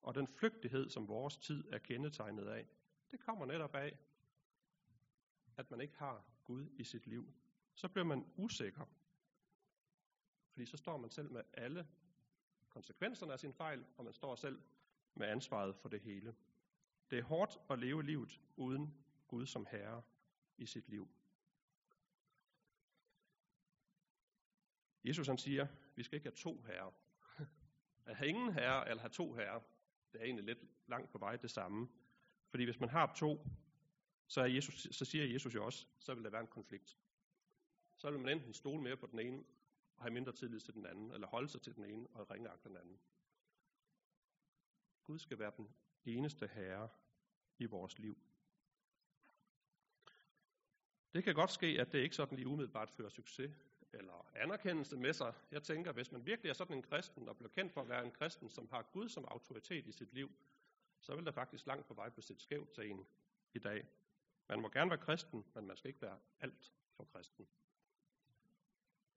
og 0.01 0.15
den 0.15 0.27
flygtighed, 0.27 0.89
som 0.89 1.07
vores 1.07 1.37
tid 1.37 1.67
er 1.69 1.77
kendetegnet 1.77 2.47
af, 2.47 2.67
det 3.11 3.19
kommer 3.19 3.45
netop 3.45 3.75
af, 3.75 3.97
at 5.57 5.71
man 5.71 5.81
ikke 5.81 5.97
har 5.97 6.25
Gud 6.43 6.69
i 6.73 6.83
sit 6.83 7.07
liv. 7.07 7.33
Så 7.73 7.87
bliver 7.87 8.05
man 8.05 8.25
usikker. 8.35 8.85
Fordi 10.49 10.65
så 10.65 10.77
står 10.77 10.97
man 10.97 11.09
selv 11.09 11.31
med 11.31 11.43
alle 11.53 11.87
konsekvenserne 12.77 13.33
af 13.33 13.39
sin 13.39 13.53
fejl, 13.53 13.85
og 13.97 14.03
man 14.03 14.13
står 14.13 14.35
selv 14.35 14.61
med 15.15 15.27
ansvaret 15.27 15.75
for 15.75 15.89
det 15.89 16.01
hele. 16.01 16.35
Det 17.11 17.19
er 17.19 17.23
hårdt 17.23 17.57
at 17.69 17.79
leve 17.79 18.03
livet 18.03 18.41
uden 18.55 18.93
Gud 19.27 19.45
som 19.45 19.67
herre 19.71 20.01
i 20.57 20.65
sit 20.65 20.89
liv. 20.89 21.07
Jesus 25.03 25.27
han 25.27 25.37
siger, 25.37 25.67
vi 25.95 26.03
skal 26.03 26.15
ikke 26.15 26.25
have 26.25 26.35
to 26.35 26.61
herrer. 26.61 26.91
At 28.05 28.15
have 28.15 28.29
ingen 28.29 28.53
herre 28.53 28.89
eller 28.89 29.01
have 29.01 29.11
to 29.11 29.33
herrer, 29.33 29.59
det 30.13 30.21
er 30.21 30.25
egentlig 30.25 30.45
lidt 30.45 30.65
langt 30.87 31.11
på 31.11 31.17
vej 31.17 31.35
det 31.35 31.51
samme. 31.51 31.87
Fordi 32.49 32.63
hvis 32.63 32.79
man 32.79 32.89
har 32.89 33.13
to, 33.15 33.47
så, 34.27 34.41
er 34.41 34.45
Jesus, 34.45 34.87
så 34.91 35.05
siger 35.05 35.25
Jesus 35.25 35.55
jo 35.55 35.65
også, 35.65 35.87
så 35.99 36.13
vil 36.13 36.23
der 36.23 36.29
være 36.29 36.41
en 36.41 36.47
konflikt. 36.47 36.97
Så 37.95 38.11
vil 38.11 38.19
man 38.19 38.29
enten 38.29 38.53
stole 38.53 38.81
mere 38.81 38.97
på 38.97 39.07
den 39.07 39.19
ene, 39.19 39.43
og 39.97 40.03
have 40.03 40.13
mindre 40.13 40.31
tillid 40.31 40.59
til 40.59 40.73
den 40.73 40.85
anden, 40.85 41.11
eller 41.11 41.27
holde 41.27 41.49
sig 41.49 41.61
til 41.61 41.75
den 41.75 41.85
ene, 41.85 42.07
og 42.13 42.31
ringeagte 42.31 42.69
den 42.69 42.77
anden. 42.77 42.99
Gud 45.03 45.19
skal 45.19 45.39
være 45.39 45.51
den 45.57 45.69
eneste 46.05 46.47
herre 46.47 46.89
i 47.57 47.65
vores 47.65 47.99
liv. 47.99 48.17
Det 51.13 51.23
kan 51.23 51.35
godt 51.35 51.51
ske, 51.51 51.67
at 51.79 51.91
det 51.91 51.99
ikke 51.99 52.15
sådan 52.15 52.37
lige 52.37 52.47
umiddelbart 52.47 52.89
fører 52.89 53.09
succes 53.09 53.51
eller 53.93 54.29
anerkendelse 54.35 54.97
med 54.97 55.13
sig. 55.13 55.33
Jeg 55.51 55.63
tænker, 55.63 55.91
hvis 55.91 56.11
man 56.11 56.25
virkelig 56.25 56.49
er 56.49 56.53
sådan 56.53 56.75
en 56.75 56.83
kristen, 56.83 57.29
og 57.29 57.37
bliver 57.37 57.49
kendt 57.49 57.73
for 57.73 57.81
at 57.81 57.89
være 57.89 58.05
en 58.05 58.11
kristen, 58.11 58.49
som 58.49 58.69
har 58.69 58.81
Gud 58.81 59.09
som 59.09 59.25
autoritet 59.25 59.87
i 59.87 59.91
sit 59.91 60.13
liv, 60.13 60.31
så 60.99 61.15
vil 61.15 61.25
der 61.25 61.31
faktisk 61.31 61.65
langt 61.67 61.87
på 61.87 61.93
vej 61.93 62.09
blive 62.09 62.23
set 62.23 62.41
skævt 62.41 62.71
til 62.71 62.91
en 62.91 63.07
i 63.53 63.59
dag. 63.59 63.87
Man 64.49 64.61
må 64.61 64.69
gerne 64.69 64.89
være 64.89 64.99
kristen, 64.99 65.45
men 65.55 65.67
man 65.67 65.77
skal 65.77 65.89
ikke 65.89 66.01
være 66.01 66.19
alt 66.39 66.73
for 66.95 67.03
kristen. 67.03 67.47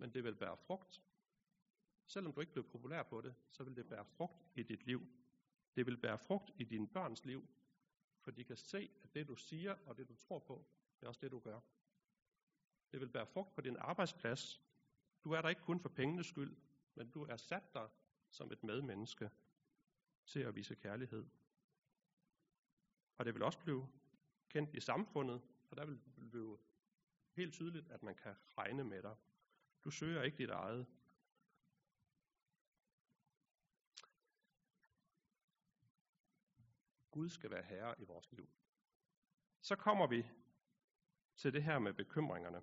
Men 0.01 0.15
det 0.15 0.25
vil 0.25 0.35
bære 0.35 0.57
frugt. 0.57 1.03
Selvom 2.07 2.33
du 2.33 2.41
ikke 2.41 2.53
bliver 2.53 2.69
populær 2.69 3.03
på 3.03 3.21
det, 3.21 3.35
så 3.51 3.65
vil 3.65 3.77
det 3.77 3.89
bære 3.89 4.05
frugt 4.05 4.47
i 4.55 4.63
dit 4.63 4.87
liv. 4.87 5.07
Det 5.77 5.87
vil 5.87 5.97
bære 5.97 6.19
frugt 6.19 6.51
i 6.57 6.65
dine 6.65 6.89
børns 6.89 7.25
liv, 7.25 7.49
for 8.21 8.31
de 8.31 8.45
kan 8.45 8.57
se, 8.57 8.91
at 9.03 9.15
det 9.15 9.29
du 9.29 9.37
siger 9.37 9.77
og 9.87 9.97
det 9.97 10.09
du 10.09 10.15
tror 10.15 10.39
på, 10.39 10.65
det 11.01 11.07
er 11.07 11.09
også 11.09 11.21
det 11.21 11.31
du 11.31 11.39
gør. 11.39 11.61
Det 12.93 13.01
vil 13.01 13.09
bære 13.09 13.27
frugt 13.27 13.55
på 13.55 13.61
din 13.61 13.77
arbejdsplads. 13.77 14.63
Du 15.25 15.33
er 15.33 15.43
der 15.43 15.49
ikke 15.49 15.63
kun 15.63 15.81
for 15.81 15.89
pengenes 15.89 16.27
skyld, 16.27 16.57
men 16.95 17.11
du 17.11 17.23
er 17.23 17.37
sat 17.37 17.75
der 17.75 17.89
som 18.31 18.53
et 18.53 18.63
medmenneske 18.63 19.31
til 20.27 20.41
at 20.41 20.55
vise 20.55 20.75
kærlighed. 20.75 21.27
og 23.19 23.25
det 23.25 23.35
vil 23.35 23.43
også 23.43 23.59
blive 23.59 23.89
kendt 24.49 24.75
i 24.75 24.81
samfundet, 24.81 25.43
og 25.71 25.77
der 25.77 25.85
vil 25.87 25.99
blive 26.31 26.59
helt 27.33 27.53
tydeligt, 27.53 27.89
at 27.89 28.03
man 28.03 28.15
kan 28.15 28.35
regne 28.59 28.85
med 28.85 29.03
dig. 29.03 29.17
Du 29.85 29.91
søger 29.91 30.23
ikke 30.23 30.39
dit 30.39 30.51
eget. 30.51 30.87
Gud 37.11 37.29
skal 37.29 37.51
være 37.51 37.63
herre 37.63 37.95
i 37.99 38.05
vores 38.05 38.33
liv. 38.33 38.49
Så 39.61 39.77
kommer 39.77 40.07
vi 40.07 40.27
til 41.37 41.53
det 41.53 41.63
her 41.63 41.79
med 41.79 41.93
bekymringerne. 41.93 42.63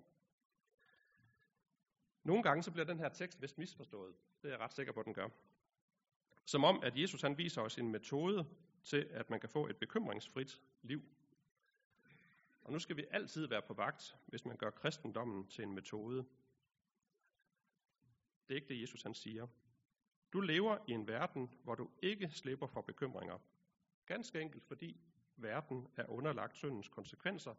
Nogle 2.22 2.42
gange 2.42 2.62
så 2.62 2.70
bliver 2.70 2.84
den 2.84 2.98
her 2.98 3.08
tekst 3.08 3.42
vist 3.42 3.58
misforstået. 3.58 4.14
Det 4.42 4.48
er 4.48 4.52
jeg 4.52 4.60
ret 4.60 4.72
sikker 4.72 4.92
på, 4.92 5.00
at 5.00 5.06
den 5.06 5.14
gør. 5.14 5.28
Som 6.44 6.64
om, 6.64 6.82
at 6.82 6.96
Jesus 6.96 7.22
han 7.22 7.38
viser 7.38 7.62
os 7.62 7.78
en 7.78 7.88
metode 7.88 8.46
til, 8.84 9.08
at 9.10 9.30
man 9.30 9.40
kan 9.40 9.48
få 9.48 9.66
et 9.66 9.76
bekymringsfrit 9.76 10.62
liv. 10.82 11.02
Og 12.60 12.72
nu 12.72 12.78
skal 12.78 12.96
vi 12.96 13.06
altid 13.10 13.46
være 13.46 13.62
på 13.62 13.74
vagt, 13.74 14.16
hvis 14.26 14.44
man 14.44 14.56
gør 14.56 14.70
kristendommen 14.70 15.46
til 15.46 15.64
en 15.64 15.72
metode. 15.72 16.26
Det 18.48 18.54
er 18.54 18.56
ikke 18.56 18.68
det, 18.68 18.80
Jesus 18.80 19.02
han 19.02 19.14
siger. 19.14 19.46
Du 20.32 20.40
lever 20.40 20.78
i 20.88 20.92
en 20.92 21.06
verden, 21.06 21.50
hvor 21.64 21.74
du 21.74 21.90
ikke 22.02 22.30
slipper 22.30 22.66
for 22.66 22.80
bekymringer. 22.80 23.38
Ganske 24.06 24.40
enkelt 24.40 24.64
fordi 24.64 25.00
verden 25.36 25.88
er 25.96 26.06
underlagt 26.06 26.56
syndens 26.56 26.88
konsekvenser, 26.88 27.54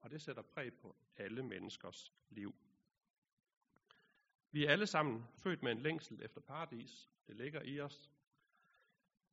og 0.00 0.10
det 0.10 0.22
sætter 0.22 0.42
præg 0.42 0.74
på 0.74 0.96
alle 1.16 1.42
menneskers 1.42 2.12
liv. 2.30 2.54
Vi 4.50 4.64
er 4.64 4.70
alle 4.70 4.86
sammen 4.86 5.24
født 5.36 5.62
med 5.62 5.72
en 5.72 5.80
længsel 5.80 6.22
efter 6.22 6.40
paradis. 6.40 7.10
Det 7.26 7.36
ligger 7.36 7.62
i 7.62 7.80
os. 7.80 8.10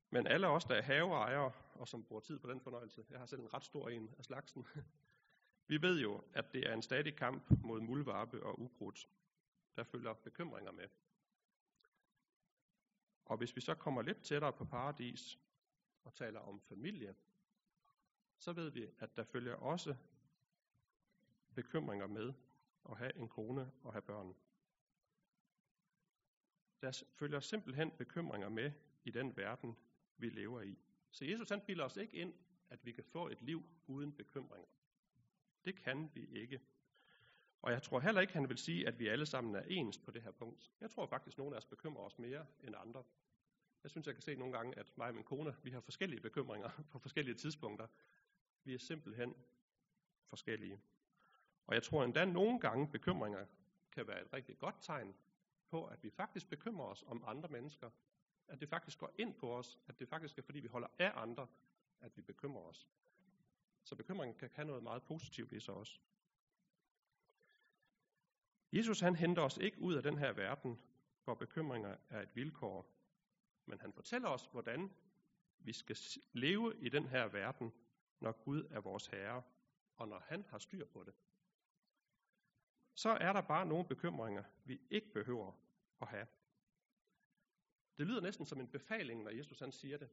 Men 0.10 0.28
alle 0.28 0.48
os, 0.48 0.66
der 0.66 0.76
er 0.76 0.82
haveejere, 0.82 1.52
og 1.74 1.88
som 1.88 2.04
bruger 2.04 2.22
tid 2.22 2.40
på 2.40 2.52
den 2.52 2.62
fornøjelse, 2.62 3.06
jeg 3.10 3.20
har 3.20 3.26
selv 3.26 3.42
en 3.42 3.54
ret 3.54 3.64
stor 3.64 3.90
en 3.90 4.10
af 4.18 4.26
slagsen, 4.26 4.66
vi 5.68 5.82
ved 5.82 6.00
jo, 6.00 6.24
at 6.34 6.54
det 6.54 6.70
er 6.70 6.74
en 6.74 6.82
stadig 6.82 7.16
kamp 7.16 7.44
mod 7.64 7.82
muldvarpe 7.82 8.44
og 8.44 8.60
ukrudt. 8.60 9.08
Der 9.78 9.84
følger 9.84 10.14
bekymringer 10.14 10.72
med. 10.72 10.88
Og 13.26 13.38
hvis 13.38 13.56
vi 13.56 13.62
så 13.62 13.76
kommer 13.76 14.02
lidt 14.02 14.24
tættere 14.24 14.54
på 14.54 14.66
paradis 14.66 15.40
og 16.04 16.14
taler 16.14 16.40
om 16.40 16.62
familie, 16.62 17.16
så 18.38 18.54
ved 18.54 18.70
vi, 18.70 18.90
at 19.00 19.18
der 19.18 19.24
følger 19.24 19.56
også 19.56 19.96
bekymringer 21.56 22.08
med 22.08 22.34
at 22.90 22.98
have 22.98 23.16
en 23.16 23.28
kone 23.28 23.72
og 23.84 23.92
have 23.94 24.02
børn. 24.02 24.36
Der 26.82 27.04
følger 27.16 27.40
simpelthen 27.40 27.92
bekymringer 27.92 28.50
med 28.50 28.72
i 29.04 29.12
den 29.12 29.38
verden, 29.38 29.78
vi 30.18 30.30
lever 30.30 30.62
i. 30.62 30.80
Så 31.12 31.26
Jesus 31.26 31.50
han 31.50 31.62
bilder 31.62 31.86
os 31.86 31.98
ikke 31.98 32.18
ind, 32.18 32.34
at 32.70 32.86
vi 32.86 32.92
kan 32.92 33.04
få 33.04 33.28
et 33.28 33.42
liv 33.42 33.64
uden 33.88 34.14
bekymringer. 34.14 34.68
Det 35.66 35.76
kan 35.76 36.12
vi 36.14 36.26
ikke. 36.26 36.62
Og 37.62 37.72
jeg 37.72 37.84
tror 37.84 38.00
heller 38.00 38.22
ikke, 38.22 38.34
han 38.34 38.50
vil 38.50 38.58
sige, 38.58 38.88
at 38.88 39.00
vi 39.00 39.08
alle 39.08 39.26
sammen 39.26 39.56
er 39.56 39.62
ens 39.68 39.98
på 39.98 40.12
det 40.12 40.22
her 40.22 40.32
punkt. 40.32 40.72
Jeg 40.82 40.92
tror 40.92 41.06
faktisk, 41.06 41.36
at 41.36 41.38
nogle 41.38 41.56
af 41.56 41.58
os 41.58 41.66
bekymrer 41.66 42.04
os 42.04 42.20
mere 42.20 42.46
end 42.64 42.76
andre. 42.78 43.04
Jeg 43.84 43.92
synes, 43.92 44.08
jeg 44.08 44.16
kan 44.16 44.22
se 44.22 44.36
nogle 44.36 44.54
gange, 44.54 44.80
at 44.80 44.98
mig 44.98 45.08
og 45.08 45.14
min 45.14 45.24
kone, 45.24 45.56
vi 45.64 45.72
har 45.72 45.80
forskellige 45.80 46.22
bekymringer 46.22 46.70
på 46.92 47.00
forskellige 47.00 47.36
tidspunkter. 47.36 47.88
Vi 48.64 48.74
er 48.74 48.78
simpelthen 48.78 49.36
forskellige. 50.26 50.82
Og 51.68 51.76
jeg 51.76 51.84
tror 51.84 52.04
endda 52.04 52.26
nogle 52.26 52.60
gange, 52.60 52.88
bekymringer 52.88 53.46
kan 53.92 54.08
være 54.08 54.22
et 54.22 54.34
rigtig 54.34 54.58
godt 54.58 54.76
tegn 54.82 55.16
på, 55.70 55.86
at 55.86 56.04
vi 56.04 56.10
faktisk 56.10 56.50
bekymrer 56.50 56.86
os 56.86 57.04
om 57.08 57.24
andre 57.28 57.50
mennesker. 57.50 57.90
At 58.48 58.62
det 58.62 58.70
faktisk 58.70 59.00
går 59.00 59.12
ind 59.18 59.34
på 59.34 59.58
os. 59.58 59.80
At 59.88 60.00
det 60.00 60.10
faktisk 60.10 60.38
er, 60.38 60.42
fordi 60.42 60.60
vi 60.60 60.68
holder 60.68 60.88
af 61.00 61.12
andre, 61.16 61.48
at 62.02 62.18
vi 62.18 62.22
bekymrer 62.22 62.64
os. 62.64 62.88
Så 63.84 63.96
bekymringen 63.96 64.38
kan 64.38 64.50
have 64.54 64.66
noget 64.68 64.84
meget 64.84 65.04
positivt 65.04 65.52
i 65.52 65.60
sig 65.60 65.74
også. 65.74 66.00
Jesus 68.72 69.00
han 69.00 69.16
henter 69.16 69.42
os 69.42 69.58
ikke 69.58 69.80
ud 69.80 69.96
af 69.96 70.04
den 70.04 70.18
her 70.18 70.32
verden, 70.32 70.80
hvor 71.24 71.34
bekymringer 71.34 71.96
er 72.10 72.22
et 72.22 72.36
vilkår, 72.36 72.94
men 73.66 73.80
han 73.80 73.94
fortæller 73.94 74.30
os, 74.30 74.50
hvordan 74.52 74.92
vi 75.60 75.74
skal 75.74 75.98
leve 76.34 76.76
i 76.80 76.90
den 76.90 77.08
her 77.08 77.28
verden, 77.28 77.74
når 78.20 78.32
Gud 78.32 78.68
er 78.72 78.80
vores 78.80 79.08
Herre, 79.08 79.44
og 79.96 80.08
når 80.08 80.20
han 80.20 80.46
har 80.50 80.58
styr 80.58 80.86
på 80.86 81.04
det. 81.04 81.14
Så 82.94 83.10
er 83.10 83.34
der 83.34 83.42
bare 83.42 83.66
nogle 83.66 83.86
bekymringer, 83.86 84.44
vi 84.66 84.82
ikke 84.90 85.14
behøver 85.14 85.52
at 86.02 86.08
have. 86.08 86.28
Det 87.98 88.08
lyder 88.08 88.22
næsten 88.22 88.46
som 88.46 88.60
en 88.60 88.68
befaling, 88.68 89.24
når 89.24 89.32
Jesus 89.32 89.60
han 89.60 89.72
siger 89.72 89.98
det. 89.98 90.10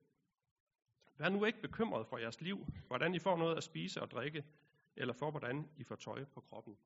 Vær 1.16 1.28
nu 1.28 1.44
ikke 1.44 1.60
bekymret 1.60 2.06
for 2.06 2.18
jeres 2.18 2.40
liv, 2.40 2.66
hvordan 2.86 3.14
I 3.14 3.18
får 3.18 3.36
noget 3.36 3.56
at 3.56 3.64
spise 3.64 4.02
og 4.02 4.10
drikke, 4.10 4.44
eller 4.96 5.14
for 5.14 5.30
hvordan 5.30 5.70
I 5.76 5.84
får 5.84 5.96
tøj 5.96 6.24
på 6.24 6.40
kroppen. 6.40 6.78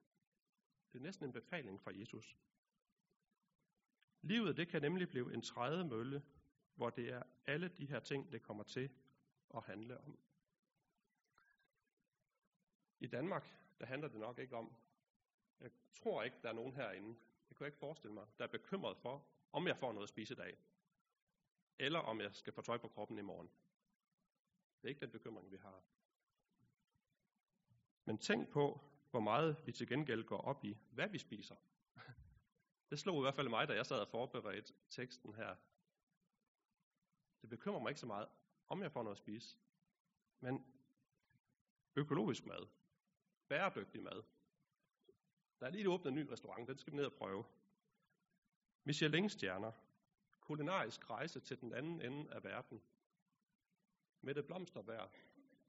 Det 0.93 0.99
er 0.99 1.03
næsten 1.03 1.27
en 1.27 1.33
befaling 1.33 1.81
fra 1.81 1.93
Jesus. 1.95 2.37
Livet 4.23 4.57
det 4.57 4.69
kan 4.69 4.83
nemlig 4.83 5.09
blive 5.09 5.35
en 5.35 5.43
trædemølle, 5.43 6.23
hvor 6.75 6.91
det 6.91 7.09
er 7.09 7.23
alle 7.47 7.69
de 7.69 7.87
her 7.87 8.01
ting, 8.01 8.33
det 8.33 8.43
kommer 8.43 8.65
til 8.65 8.91
at 9.55 9.65
handle 9.65 10.01
om. 10.01 10.19
I 13.01 13.07
Danmark, 13.07 13.57
der 13.81 13.87
handler 13.87 14.09
det 14.09 14.21
nok 14.21 14.39
ikke 14.39 14.57
om, 14.57 14.77
jeg 15.61 15.71
tror 15.93 16.23
ikke, 16.23 16.37
der 16.43 16.49
er 16.49 16.53
nogen 16.53 16.73
herinde, 16.73 17.09
det 17.49 17.57
kan 17.57 17.65
jeg 17.65 17.67
ikke 17.69 17.79
forestille 17.79 18.15
mig, 18.15 18.27
der 18.39 18.45
er 18.45 18.49
bekymret 18.49 18.97
for, 18.99 19.27
om 19.53 19.67
jeg 19.67 19.77
får 19.77 19.93
noget 19.93 20.05
at 20.05 20.09
spise 20.09 20.35
i 20.35 20.37
dag, 20.37 20.59
eller 21.79 21.99
om 21.99 22.21
jeg 22.21 22.35
skal 22.35 22.53
få 22.53 22.63
tøj 22.63 22.79
på 22.79 22.89
kroppen 22.89 23.19
i 23.19 23.23
morgen. 23.23 23.51
Det 24.81 24.85
er 24.85 24.89
ikke 24.89 25.01
den 25.01 25.11
bekymring, 25.11 25.51
vi 25.51 25.57
har. 25.57 25.83
Men 28.05 28.19
tænk 28.19 28.49
på, 28.49 28.81
hvor 29.11 29.21
meget 29.21 29.57
vi 29.67 29.73
til 29.73 29.89
gengæld 29.89 30.25
går 30.25 30.41
op 30.41 30.65
i, 30.65 30.79
hvad 30.91 31.09
vi 31.09 31.19
spiser. 31.19 31.57
Det 32.91 32.99
slog 32.99 33.19
i 33.19 33.21
hvert 33.21 33.35
fald 33.35 33.49
mig, 33.49 33.69
da 33.69 33.75
jeg 33.75 33.87
sad 33.87 34.01
og 34.01 34.09
forberedte 34.09 34.75
teksten 34.91 35.35
her. 35.35 35.57
Det 37.41 37.51
bekymrer 37.51 37.81
mig 37.81 37.91
ikke 37.91 38.01
så 38.01 38.07
meget, 38.07 38.29
om 38.69 38.83
jeg 38.83 38.93
får 38.93 39.03
noget 39.03 39.17
at 39.17 39.19
spise. 39.19 39.59
Men 40.41 40.67
økologisk 41.97 42.47
mad, 42.47 42.67
bæredygtig 43.49 44.03
mad. 44.03 44.23
Der 45.61 45.67
er 45.67 45.71
lige 45.71 45.91
åbnet 45.91 46.09
en 46.09 46.15
ny 46.15 46.27
restaurant, 46.31 46.69
den 46.69 46.79
skal 46.79 46.93
vi 46.93 46.97
ned 46.97 47.05
og 47.05 47.13
prøve. 47.13 47.45
Michelin-stjerner, 48.85 49.73
kulinarisk 50.41 51.11
rejse 51.11 51.41
til 51.41 51.61
den 51.61 51.73
anden 51.73 52.01
ende 52.01 52.35
af 52.35 52.45
verden, 52.45 52.83
Mette 54.21 54.43
Blomsterbær, 54.43 55.11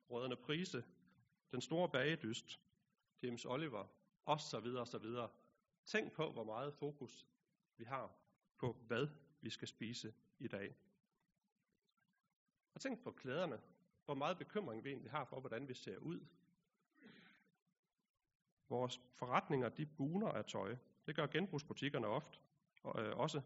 Røderne 0.10 0.36
Prise, 0.36 0.84
Den 1.52 1.62
Store 1.62 1.90
Bagedyst, 1.90 2.60
James 3.24 3.46
Oliver, 3.46 3.86
og 4.26 4.40
så 4.40 4.60
videre, 4.60 4.82
og 4.82 4.88
så 4.88 4.98
videre. 4.98 5.30
Tænk 5.86 6.14
på, 6.14 6.32
hvor 6.32 6.44
meget 6.44 6.74
fokus 6.74 7.28
vi 7.78 7.84
har 7.84 8.12
på, 8.58 8.74
hvad 8.88 9.08
vi 9.42 9.50
skal 9.50 9.68
spise 9.68 10.14
i 10.40 10.48
dag. 10.48 10.76
Og 12.74 12.82
tænk 12.82 13.04
på 13.04 13.12
klæderne. 13.12 13.62
Hvor 14.06 14.14
meget 14.14 14.38
bekymring 14.38 14.84
vi 14.84 14.90
egentlig 14.90 15.12
har 15.12 15.26
for, 15.26 15.40
hvordan 15.40 15.68
vi 15.68 15.74
ser 15.74 15.98
ud. 15.98 16.26
Vores 18.70 19.02
forretninger, 19.16 19.70
de 19.70 19.86
buner 19.86 20.28
af 20.28 20.46
tøj. 20.46 20.78
Det 21.06 21.16
gør 21.16 21.28
genbrugsbutikkerne 21.28 22.08
ofte 22.08 22.40
og, 22.84 23.02
øh, 23.02 23.18
også. 23.18 23.42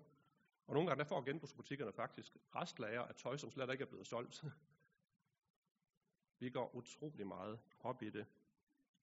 Og 0.67 0.73
nogle 0.73 0.89
gange 0.89 1.03
der 1.03 1.09
får 1.09 1.21
genbrugsbutikkerne 1.21 1.93
faktisk 1.93 2.37
restlager 2.55 3.01
af 3.01 3.15
tøj, 3.15 3.37
som 3.37 3.51
slet 3.51 3.71
ikke 3.71 3.81
er 3.81 3.87
blevet 3.87 4.07
solgt. 4.07 4.43
Vi 6.39 6.49
går 6.49 6.75
utrolig 6.75 7.27
meget 7.27 7.59
op 7.79 8.01
i 8.01 8.09
det 8.09 8.25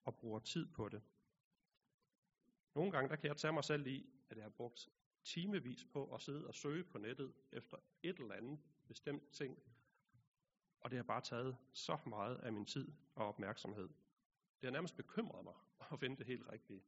og 0.05 0.17
bruger 0.17 0.39
tid 0.39 0.67
på 0.67 0.89
det. 0.89 1.03
Nogle 2.75 2.93
gange 2.93 3.09
der 3.09 3.17
kan 3.17 3.29
jeg 3.29 3.37
tage 3.37 3.53
mig 3.53 3.65
selv 3.65 3.87
i, 3.87 4.11
at 4.31 4.37
jeg 4.37 4.45
har 4.45 4.51
brugt 4.51 4.89
timevis 5.25 5.85
på 5.85 6.15
at 6.15 6.23
sidde 6.23 6.47
og 6.47 6.55
søge 6.55 6.85
på 6.85 6.99
nettet 6.99 7.35
efter 7.53 7.77
et 8.03 8.19
eller 8.19 8.35
andet 8.35 8.61
bestemt 8.87 9.33
ting. 9.33 9.59
Og 10.81 10.91
det 10.91 10.97
har 10.97 11.03
bare 11.03 11.21
taget 11.21 11.57
så 11.73 11.99
meget 12.07 12.37
af 12.37 12.53
min 12.53 12.67
tid 12.67 12.93
og 13.15 13.29
opmærksomhed. 13.29 13.89
Det 14.61 14.67
har 14.67 14.71
nærmest 14.71 14.97
bekymret 14.97 15.45
mig 15.45 15.55
at 15.93 16.01
finde 16.01 16.17
det 16.17 16.27
helt 16.27 16.49
rigtige. 16.53 16.83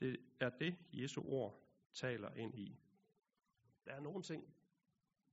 Det 0.00 0.20
er 0.40 0.50
det, 0.50 0.76
Jesu 0.92 1.22
ord 1.24 1.62
taler 1.92 2.34
ind 2.34 2.58
i. 2.58 2.78
Der 3.84 3.92
er 3.92 4.00
nogle 4.00 4.22
ting, 4.22 4.54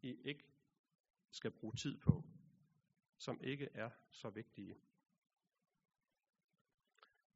I 0.01 0.16
ikke 0.24 0.46
skal 1.32 1.51
bruge 1.51 1.74
tid 1.74 1.98
på, 1.98 2.24
som 3.18 3.44
ikke 3.44 3.70
er 3.74 3.89
så 4.10 4.30
vigtige. 4.30 4.78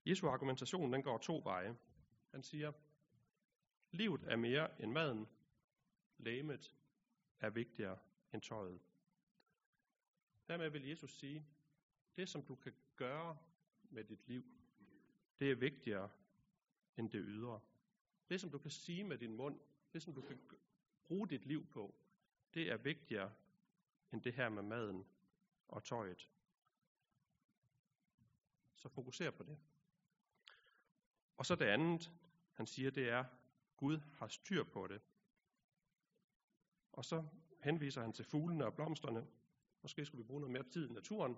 Jesu 0.06 0.28
argumentation 0.28 0.94
den 0.94 1.04
går 1.04 1.18
to 1.18 1.42
veje. 1.44 1.78
Han 2.32 2.44
siger, 2.44 2.72
livet 3.92 4.24
er 4.24 4.36
mere 4.36 4.82
end 4.82 4.92
maden, 4.92 5.28
lægemet 6.18 6.76
er 7.40 7.50
vigtigere 7.50 8.00
end 8.34 8.42
tøjet. 8.42 8.82
Dermed 10.48 10.70
vil 10.70 10.88
Jesus 10.88 11.20
sige, 11.20 11.46
det 12.16 12.30
som 12.30 12.46
du 12.46 12.56
kan 12.56 12.74
gøre 12.96 13.38
med 13.84 14.04
dit 14.04 14.28
liv, 14.28 14.46
det 15.40 15.52
er 15.52 15.56
vigtigere 15.56 16.10
end 16.98 17.10
det 17.10 17.22
ydre. 17.26 17.62
Det 18.30 18.42
som 18.42 18.50
du 18.50 18.58
kan 18.58 18.72
sige 18.72 19.04
med 19.04 19.18
din 19.18 19.36
mund, 19.36 19.60
det 19.94 20.02
som 20.02 20.14
du 20.14 20.22
kan 20.22 20.40
bruge 21.04 21.30
dit 21.30 21.46
liv 21.46 21.66
på, 21.66 21.96
det 22.54 22.72
er 22.72 22.78
vigtigere 22.78 23.34
end 24.12 24.22
det 24.22 24.34
her 24.34 24.50
med 24.50 24.64
maden 24.64 25.06
og 25.68 25.84
tøjet. 25.84 26.30
Så 28.76 28.90
fokuser 28.90 29.32
på 29.32 29.44
det. 29.44 29.58
Og 31.38 31.46
så 31.46 31.56
det 31.56 31.66
andet, 31.66 32.12
han 32.54 32.68
siger, 32.68 32.92
det 32.92 33.10
er, 33.10 33.26
Gud 33.78 34.00
har 34.18 34.28
styr 34.28 34.64
på 34.64 34.88
det. 34.88 35.02
Og 36.92 37.06
så 37.06 37.26
henviser 37.60 38.02
han 38.02 38.14
til 38.14 38.26
fuglene 38.26 38.66
og 38.66 38.74
blomsterne. 38.74 39.28
Måske 39.82 40.06
skulle 40.06 40.24
vi 40.24 40.28
bruge 40.28 40.42
noget 40.42 40.52
mere 40.52 40.70
tid 40.70 40.90
i 40.90 40.94
naturen. 40.94 41.38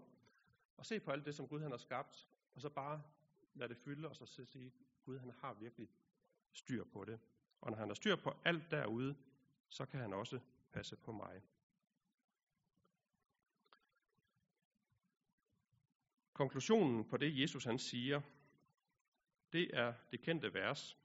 Og 0.78 0.86
se 0.86 1.00
på 1.00 1.12
alt 1.12 1.26
det, 1.26 1.36
som 1.36 1.48
Gud 1.48 1.62
han 1.62 1.72
har 1.72 1.78
skabt. 1.78 2.28
Og 2.56 2.62
så 2.62 2.70
bare 2.70 3.04
lade 3.54 3.70
det 3.70 3.78
fylde, 3.78 4.10
og 4.10 4.16
så 4.16 4.26
sige, 4.26 4.74
Gud 5.04 5.18
han 5.18 5.32
har 5.32 5.54
virkelig 5.54 5.90
styr 6.52 6.84
på 6.84 7.06
det. 7.06 7.20
Og 7.62 7.72
når 7.72 7.78
han 7.78 7.88
har 7.88 7.96
styr 7.96 8.16
på 8.16 8.34
alt 8.46 8.72
derude, 8.72 9.16
så 9.70 9.86
kan 9.86 10.00
han 10.00 10.14
også 10.14 10.40
passe 10.72 10.96
på 10.96 11.12
mig. 11.12 11.42
Konklusionen 16.34 17.06
på 17.06 17.18
det, 17.18 17.40
Jesus 17.40 17.64
han 17.64 17.80
siger, 17.80 18.22
det 19.56 19.78
er 19.78 19.94
det 20.12 20.22
kendte 20.22 20.54
vers, 20.54 20.98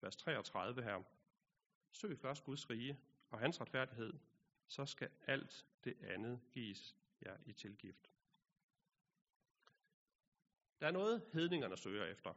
vers 0.00 0.16
33 0.16 0.82
her. 0.82 1.02
Søg 1.90 2.18
først 2.18 2.44
Guds 2.44 2.70
rige 2.70 3.00
og 3.30 3.38
hans 3.38 3.60
retfærdighed, 3.60 4.12
så 4.66 4.86
skal 4.86 5.10
alt 5.26 5.66
det 5.84 5.96
andet 6.02 6.40
gives 6.52 6.96
jer 7.22 7.36
i 7.46 7.52
tilgift. 7.52 8.10
Der 10.80 10.86
er 10.86 10.90
noget, 10.90 11.30
hedningerne 11.32 11.76
søger 11.76 12.04
efter. 12.04 12.34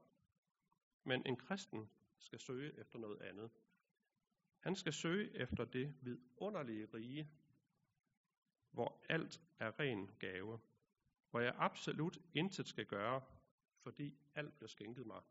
Men 1.04 1.26
en 1.26 1.36
kristen 1.36 1.90
skal 2.20 2.40
søge 2.40 2.80
efter 2.80 3.00
noget 3.00 3.22
andet. 3.22 3.52
Han 4.60 4.76
skal 4.76 4.94
søge 4.94 5.36
efter 5.36 5.66
det 5.66 5.96
vidunderlige 6.02 6.86
rige, 6.94 7.32
hvor 8.72 9.06
alt 9.10 9.42
er 9.60 9.80
ren 9.80 10.16
gave. 10.20 10.60
Hvor 11.30 11.40
jeg 11.40 11.56
absolut 11.58 12.18
intet 12.34 12.68
skal 12.68 12.86
gøre, 12.86 13.22
fordi 13.88 14.18
alt 14.36 14.54
bliver 14.58 14.68
skænket 14.68 15.08
mig 15.08 15.22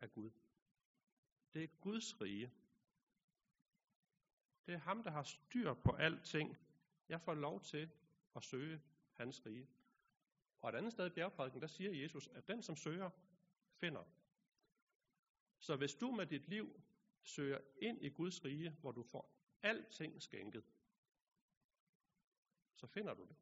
af 0.00 0.12
Gud. 0.12 0.30
Det 1.54 1.64
er 1.64 1.68
Guds 1.80 2.20
rige. 2.20 2.52
Det 4.66 4.74
er 4.74 4.78
ham, 4.78 5.02
der 5.02 5.10
har 5.10 5.22
styr 5.22 5.74
på 5.74 5.92
alting. 5.92 6.56
Jeg 7.08 7.20
får 7.20 7.34
lov 7.34 7.60
til 7.60 7.90
at 8.36 8.42
søge 8.44 8.82
hans 9.12 9.46
rige. 9.46 9.68
Og 10.60 10.70
et 10.70 10.74
andet 10.74 10.92
sted 10.92 11.06
i 11.06 11.14
bjergprædiken, 11.14 11.60
der 11.60 11.66
siger 11.66 11.92
Jesus, 11.92 12.28
at 12.28 12.48
den, 12.48 12.62
som 12.62 12.76
søger, 12.76 13.10
finder. 13.72 14.04
Så 15.58 15.76
hvis 15.76 15.94
du 15.94 16.10
med 16.10 16.26
dit 16.26 16.48
liv 16.48 16.82
søger 17.22 17.60
ind 17.76 18.02
i 18.02 18.08
Guds 18.08 18.44
rige, 18.44 18.70
hvor 18.70 18.92
du 18.92 19.02
får 19.02 19.32
alting 19.62 20.22
skænket, 20.22 20.64
så 22.74 22.86
finder 22.86 23.14
du 23.14 23.24
det. 23.24 23.36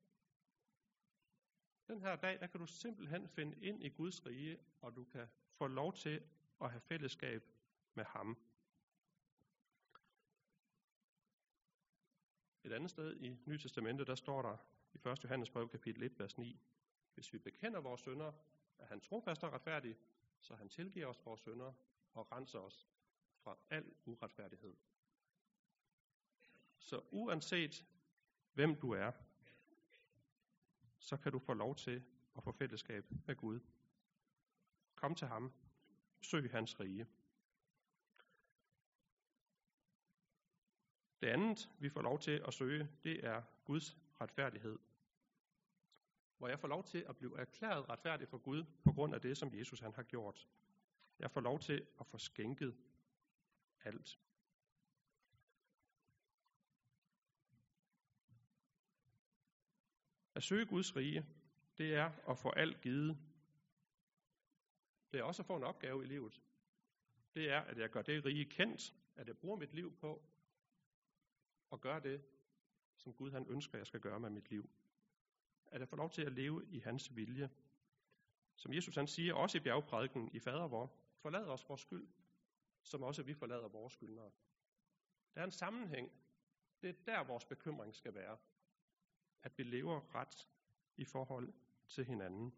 Den 1.88 2.00
her 2.00 2.16
dag, 2.16 2.40
der 2.40 2.47
kan 2.47 2.61
du 2.61 2.66
simpelthen 2.66 3.28
finde 3.28 3.57
ind 3.61 3.85
i 3.85 3.88
Guds 3.88 4.26
rige, 4.26 4.59
og 4.81 4.97
du 4.97 5.05
kan 5.05 5.28
få 5.52 5.66
lov 5.66 5.93
til 5.93 6.23
at 6.61 6.71
have 6.71 6.81
fællesskab 6.81 7.43
med 7.95 8.05
ham. 8.05 8.38
Et 12.64 12.73
andet 12.73 12.90
sted 12.90 13.16
i 13.16 13.37
Nye 13.47 13.59
Testamentet, 13.59 14.07
der 14.07 14.14
står 14.14 14.43
der 14.43 14.57
i 14.95 15.09
1. 15.09 15.25
Johannes 15.25 15.50
brev, 15.50 15.69
kapitel 15.69 16.02
1, 16.02 16.19
vers 16.19 16.38
9. 16.38 16.61
Hvis 17.14 17.33
vi 17.33 17.38
bekender 17.38 17.81
vores 17.81 18.00
sønder, 18.00 18.33
er 18.78 18.87
han 18.87 19.00
trofast 19.00 19.45
og 19.45 19.52
retfærdig, 19.52 19.97
så 20.41 20.54
han 20.54 20.69
tilgiver 20.69 21.06
os 21.06 21.26
vores 21.26 21.41
sønder 21.41 21.73
og 22.13 22.32
renser 22.32 22.58
os 22.58 22.89
fra 23.37 23.56
al 23.71 23.95
uretfærdighed. 24.04 24.75
Så 26.78 27.00
uanset 27.11 27.84
hvem 28.52 28.80
du 28.80 28.91
er, 28.91 29.13
så 31.06 31.16
kan 31.16 31.32
du 31.32 31.38
få 31.38 31.54
lov 31.54 31.76
til 31.76 32.02
at 32.36 32.42
få 32.42 32.52
fællesskab 32.52 33.04
med 33.26 33.36
Gud. 33.36 33.60
Kom 34.95 35.14
til 35.14 35.26
ham. 35.26 35.52
Søg 36.21 36.50
hans 36.50 36.80
rige. 36.80 37.06
Det 41.21 41.26
andet, 41.26 41.71
vi 41.78 41.88
får 41.88 42.02
lov 42.02 42.19
til 42.19 42.42
at 42.47 42.54
søge, 42.54 42.88
det 43.04 43.25
er 43.25 43.42
Guds 43.64 43.97
retfærdighed. 44.21 44.78
Hvor 46.38 46.49
jeg 46.49 46.60
får 46.60 46.69
lov 46.69 46.84
til 46.84 47.04
at 47.08 47.16
blive 47.16 47.38
erklæret 47.38 47.88
retfærdig 47.88 48.28
for 48.28 48.38
Gud 48.38 48.64
på 48.84 48.92
grund 48.92 49.14
af 49.14 49.21
det, 49.21 49.36
som 49.36 49.54
Jesus 49.54 49.80
han 49.80 49.95
har 49.95 50.02
gjort. 50.02 50.49
Jeg 51.19 51.30
får 51.30 51.40
lov 51.40 51.60
til 51.60 51.86
at 52.00 52.06
få 52.06 52.19
skænket 52.19 52.76
alt. 53.84 54.19
At 60.37 60.43
søge 60.43 60.67
Guds 60.67 60.97
rige, 60.97 61.27
det 61.79 61.95
er 61.95 62.31
at 62.31 62.39
få 62.39 62.51
alt 62.51 62.81
givet. 62.81 63.19
Det 65.13 65.21
er 65.21 65.25
også 65.25 65.43
at 65.43 65.47
få 65.47 65.57
en 65.57 65.65
opgave 65.65 66.05
i 66.05 66.07
livet. 66.07 66.43
Det 67.35 67.51
er, 67.51 67.61
at 67.61 67.79
jeg 67.79 67.91
gør 67.91 68.03
det 68.03 68.25
rige 68.25 68.45
kendt, 68.45 68.95
at 69.15 69.29
jeg 69.29 69.39
bruger 69.39 69.57
mit 69.57 69.73
liv 69.73 69.97
på 69.97 70.23
at 71.73 71.81
gøre 71.81 72.01
det, 72.01 72.25
som 72.97 73.15
Gud 73.15 73.31
han 73.31 73.47
ønsker, 73.49 73.79
jeg 73.79 73.87
skal 73.87 74.01
gøre 74.01 74.21
med 74.21 74.31
mit 74.31 74.51
liv. 74.51 74.71
At 75.67 75.81
jeg 75.81 75.89
får 75.89 75.97
lov 75.97 76.11
til 76.11 76.23
at 76.23 76.33
leve 76.33 76.67
i 76.69 76.79
hans 76.79 77.17
vilje. 77.17 77.51
Som 78.57 78.73
Jesus 78.73 78.95
han 78.95 79.07
siger, 79.07 79.35
også 79.35 79.59
i 79.59 79.61
bjergprædiken 79.61 80.31
i 80.33 80.39
fader 80.39 80.69
vor, 80.69 80.93
forlad 81.19 81.45
os 81.45 81.69
vores 81.69 81.81
skyld, 81.81 82.09
som 82.83 83.03
også 83.03 83.23
vi 83.23 83.35
forlader 83.35 83.69
vores 83.69 83.93
skyldnere. 83.93 84.31
Der 85.35 85.41
er 85.41 85.45
en 85.45 85.51
sammenhæng. 85.51 86.13
Det 86.83 86.91
er 86.91 87.05
der, 87.07 87.25
vores 87.25 87.45
bekymring 87.45 87.95
skal 87.95 88.15
være. 88.15 88.39
At 89.43 89.59
vi 89.59 89.63
lever 89.63 90.15
ret 90.15 90.49
i 90.97 91.05
forhold 91.05 91.53
til 91.89 92.05
hinanden. 92.05 92.55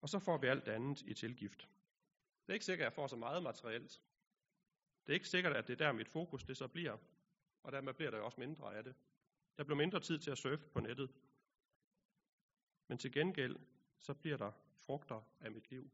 Og 0.00 0.08
så 0.08 0.18
får 0.18 0.38
vi 0.38 0.46
alt 0.46 0.68
andet 0.68 1.02
i 1.02 1.14
tilgift. 1.14 1.68
Det 2.46 2.48
er 2.48 2.52
ikke 2.52 2.64
sikkert, 2.64 2.86
at 2.86 2.90
jeg 2.90 2.92
får 2.92 3.06
så 3.06 3.16
meget 3.16 3.42
materielt. 3.42 4.02
Det 5.06 5.12
er 5.12 5.14
ikke 5.14 5.28
sikkert, 5.28 5.56
at 5.56 5.68
det 5.68 5.72
er 5.72 5.86
der, 5.86 5.92
mit 5.92 6.08
fokus 6.08 6.44
det 6.44 6.56
så 6.56 6.68
bliver. 6.68 6.96
Og 7.62 7.72
dermed 7.72 7.94
bliver 7.94 8.10
der 8.10 8.18
jo 8.18 8.24
også 8.24 8.40
mindre 8.40 8.76
af 8.76 8.84
det. 8.84 8.94
Der 9.56 9.64
bliver 9.64 9.76
mindre 9.76 10.00
tid 10.00 10.18
til 10.18 10.30
at 10.30 10.38
surfe 10.38 10.68
på 10.68 10.80
nettet. 10.80 11.14
Men 12.88 12.98
til 12.98 13.12
gengæld, 13.12 13.56
så 13.98 14.14
bliver 14.14 14.36
der 14.36 14.52
frugter 14.76 15.22
af 15.40 15.50
mit 15.50 15.70
liv, 15.70 15.90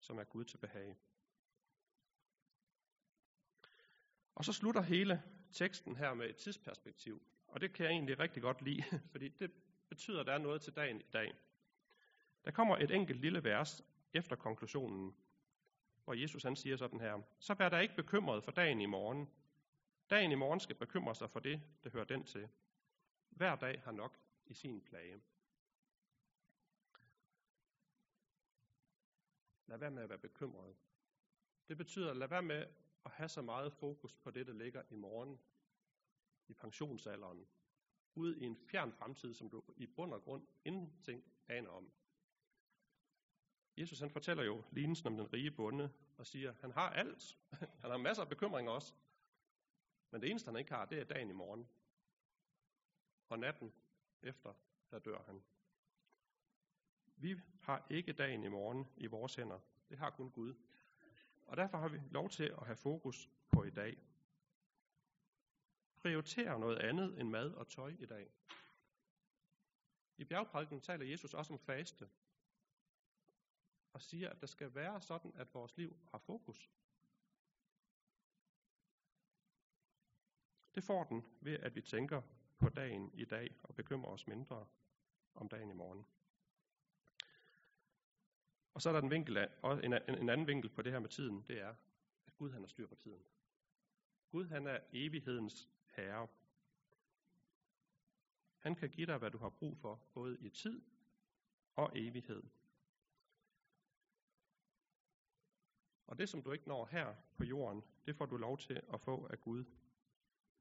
som 0.00 0.18
er 0.18 0.24
Gud 0.24 0.44
til 0.44 0.58
behag. 0.58 0.96
Og 4.34 4.44
så 4.44 4.52
slutter 4.52 4.82
hele 4.82 5.22
teksten 5.56 5.96
her 5.96 6.14
med 6.14 6.28
et 6.30 6.36
tidsperspektiv. 6.36 7.22
Og 7.48 7.60
det 7.60 7.72
kan 7.72 7.84
jeg 7.84 7.92
egentlig 7.92 8.18
rigtig 8.18 8.42
godt 8.42 8.62
lide, 8.62 8.82
fordi 9.12 9.28
det 9.28 9.50
betyder, 9.88 10.20
at 10.20 10.26
der 10.26 10.32
er 10.32 10.38
noget 10.38 10.62
til 10.62 10.72
dagen 10.72 11.00
i 11.00 11.06
dag. 11.12 11.34
Der 12.44 12.50
kommer 12.50 12.76
et 12.76 12.90
enkelt 12.90 13.20
lille 13.20 13.44
vers 13.44 13.84
efter 14.12 14.36
konklusionen, 14.36 15.16
hvor 16.04 16.14
Jesus 16.14 16.42
han 16.42 16.56
siger 16.56 16.76
sådan 16.76 17.00
her, 17.00 17.22
så 17.38 17.54
vær 17.54 17.68
der 17.68 17.78
ikke 17.78 17.96
bekymret 17.96 18.44
for 18.44 18.52
dagen 18.52 18.80
i 18.80 18.86
morgen. 18.86 19.28
Dagen 20.10 20.32
i 20.32 20.34
morgen 20.34 20.60
skal 20.60 20.76
bekymre 20.76 21.14
sig 21.14 21.30
for 21.30 21.40
det, 21.40 21.62
der 21.84 21.90
hører 21.90 22.04
den 22.04 22.24
til. 22.24 22.48
Hver 23.28 23.56
dag 23.56 23.80
har 23.84 23.92
nok 23.92 24.18
i 24.46 24.54
sin 24.54 24.80
plage. 24.80 25.20
Lad 29.66 29.78
være 29.78 29.90
med 29.90 30.02
at 30.02 30.08
være 30.08 30.18
bekymret. 30.18 30.76
Det 31.68 31.76
betyder, 31.76 32.14
lad 32.14 32.28
være 32.28 32.42
med 32.42 32.66
at 33.06 33.12
have 33.12 33.28
så 33.28 33.42
meget 33.42 33.72
fokus 33.72 34.14
på 34.14 34.30
det, 34.30 34.46
der 34.46 34.52
ligger 34.52 34.82
i 34.90 34.94
morgen, 34.94 35.40
i 36.48 36.54
pensionsalderen, 36.54 37.46
ude 38.14 38.38
i 38.38 38.44
en 38.44 38.56
fjern 38.56 38.92
fremtid, 38.92 39.34
som 39.34 39.50
du 39.50 39.62
i 39.76 39.86
bund 39.86 40.14
og 40.14 40.22
grund 40.22 40.46
ingenting 40.64 41.24
aner 41.48 41.70
om. 41.70 41.92
Jesus 43.76 44.00
han 44.00 44.10
fortæller 44.10 44.44
jo 44.44 44.64
lignelsen 44.70 45.06
om 45.06 45.16
den 45.16 45.32
rige 45.32 45.50
bonde 45.50 45.92
og 46.16 46.26
siger, 46.26 46.54
han 46.60 46.72
har 46.72 46.90
alt. 46.90 47.38
Han 47.82 47.90
har 47.90 47.96
masser 47.96 48.22
af 48.22 48.28
bekymringer 48.28 48.72
også. 48.72 48.94
Men 50.10 50.20
det 50.20 50.30
eneste, 50.30 50.48
han 50.48 50.56
ikke 50.56 50.72
har, 50.72 50.84
det 50.84 50.98
er 50.98 51.04
dagen 51.04 51.30
i 51.30 51.32
morgen. 51.32 51.68
Og 53.28 53.38
natten 53.38 53.72
efter, 54.22 54.54
der 54.90 54.98
dør 54.98 55.22
han. 55.22 55.42
Vi 57.16 57.40
har 57.60 57.86
ikke 57.90 58.12
dagen 58.12 58.44
i 58.44 58.48
morgen 58.48 58.86
i 58.96 59.06
vores 59.06 59.34
hænder. 59.34 59.60
Det 59.88 59.98
har 59.98 60.10
kun 60.10 60.30
Gud. 60.30 60.54
Og 61.46 61.56
derfor 61.56 61.78
har 61.78 61.88
vi 61.88 62.00
lov 62.10 62.30
til 62.30 62.44
at 62.44 62.66
have 62.66 62.76
fokus 62.76 63.30
på 63.52 63.64
i 63.64 63.70
dag. 63.70 63.98
Prioriterer 65.96 66.58
noget 66.58 66.78
andet 66.78 67.20
end 67.20 67.28
mad 67.28 67.50
og 67.50 67.68
tøj 67.68 67.96
i 67.98 68.06
dag. 68.06 68.30
I 70.16 70.24
bjergprædiken 70.24 70.80
taler 70.80 71.06
Jesus 71.06 71.34
også 71.34 71.52
om 71.52 71.58
faste. 71.58 72.08
Og 73.92 74.02
siger, 74.02 74.30
at 74.30 74.40
der 74.40 74.46
skal 74.46 74.74
være 74.74 75.00
sådan, 75.00 75.32
at 75.34 75.54
vores 75.54 75.76
liv 75.76 75.96
har 76.10 76.18
fokus. 76.18 76.70
Det 80.74 80.84
får 80.84 81.04
den 81.04 81.24
ved, 81.40 81.58
at 81.58 81.74
vi 81.74 81.82
tænker 81.82 82.22
på 82.58 82.68
dagen 82.68 83.10
i 83.14 83.24
dag 83.24 83.56
og 83.62 83.74
bekymrer 83.74 84.10
os 84.10 84.26
mindre 84.26 84.66
om 85.34 85.48
dagen 85.48 85.70
i 85.70 85.74
morgen. 85.74 86.06
Og 88.76 88.82
så 88.82 88.88
er 88.88 88.92
der 88.92 89.00
en, 89.00 89.10
vinkel 89.10 89.36
af, 89.36 89.48
og 89.62 89.84
en, 89.84 89.92
en 89.92 90.28
anden 90.28 90.46
vinkel 90.46 90.70
på 90.70 90.82
det 90.82 90.92
her 90.92 90.98
med 90.98 91.08
tiden, 91.08 91.44
det 91.48 91.60
er, 91.60 91.74
at 92.26 92.36
Gud 92.36 92.50
han 92.50 92.60
har 92.60 92.68
styr 92.68 92.86
på 92.86 92.94
tiden. 92.94 93.22
Gud 94.30 94.46
han 94.46 94.66
er 94.66 94.80
evighedens 94.92 95.68
herre. 95.86 96.28
Han 98.58 98.74
kan 98.74 98.90
give 98.90 99.06
dig, 99.06 99.18
hvad 99.18 99.30
du 99.30 99.38
har 99.38 99.48
brug 99.48 99.78
for, 99.78 100.00
både 100.14 100.38
i 100.40 100.48
tid 100.48 100.82
og 101.74 101.92
evighed. 101.94 102.42
Og 106.06 106.18
det, 106.18 106.28
som 106.28 106.42
du 106.42 106.52
ikke 106.52 106.68
når 106.68 106.86
her 106.86 107.14
på 107.36 107.44
jorden, 107.44 107.82
det 108.06 108.16
får 108.16 108.26
du 108.26 108.36
lov 108.36 108.58
til 108.58 108.82
at 108.92 109.00
få 109.00 109.26
af 109.26 109.40
Gud, 109.40 109.64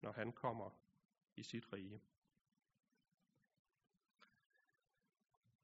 når 0.02 0.12
han 0.12 0.32
kommer 0.32 0.70
i 1.36 1.44
sit 1.44 1.74
rige. 1.74 2.02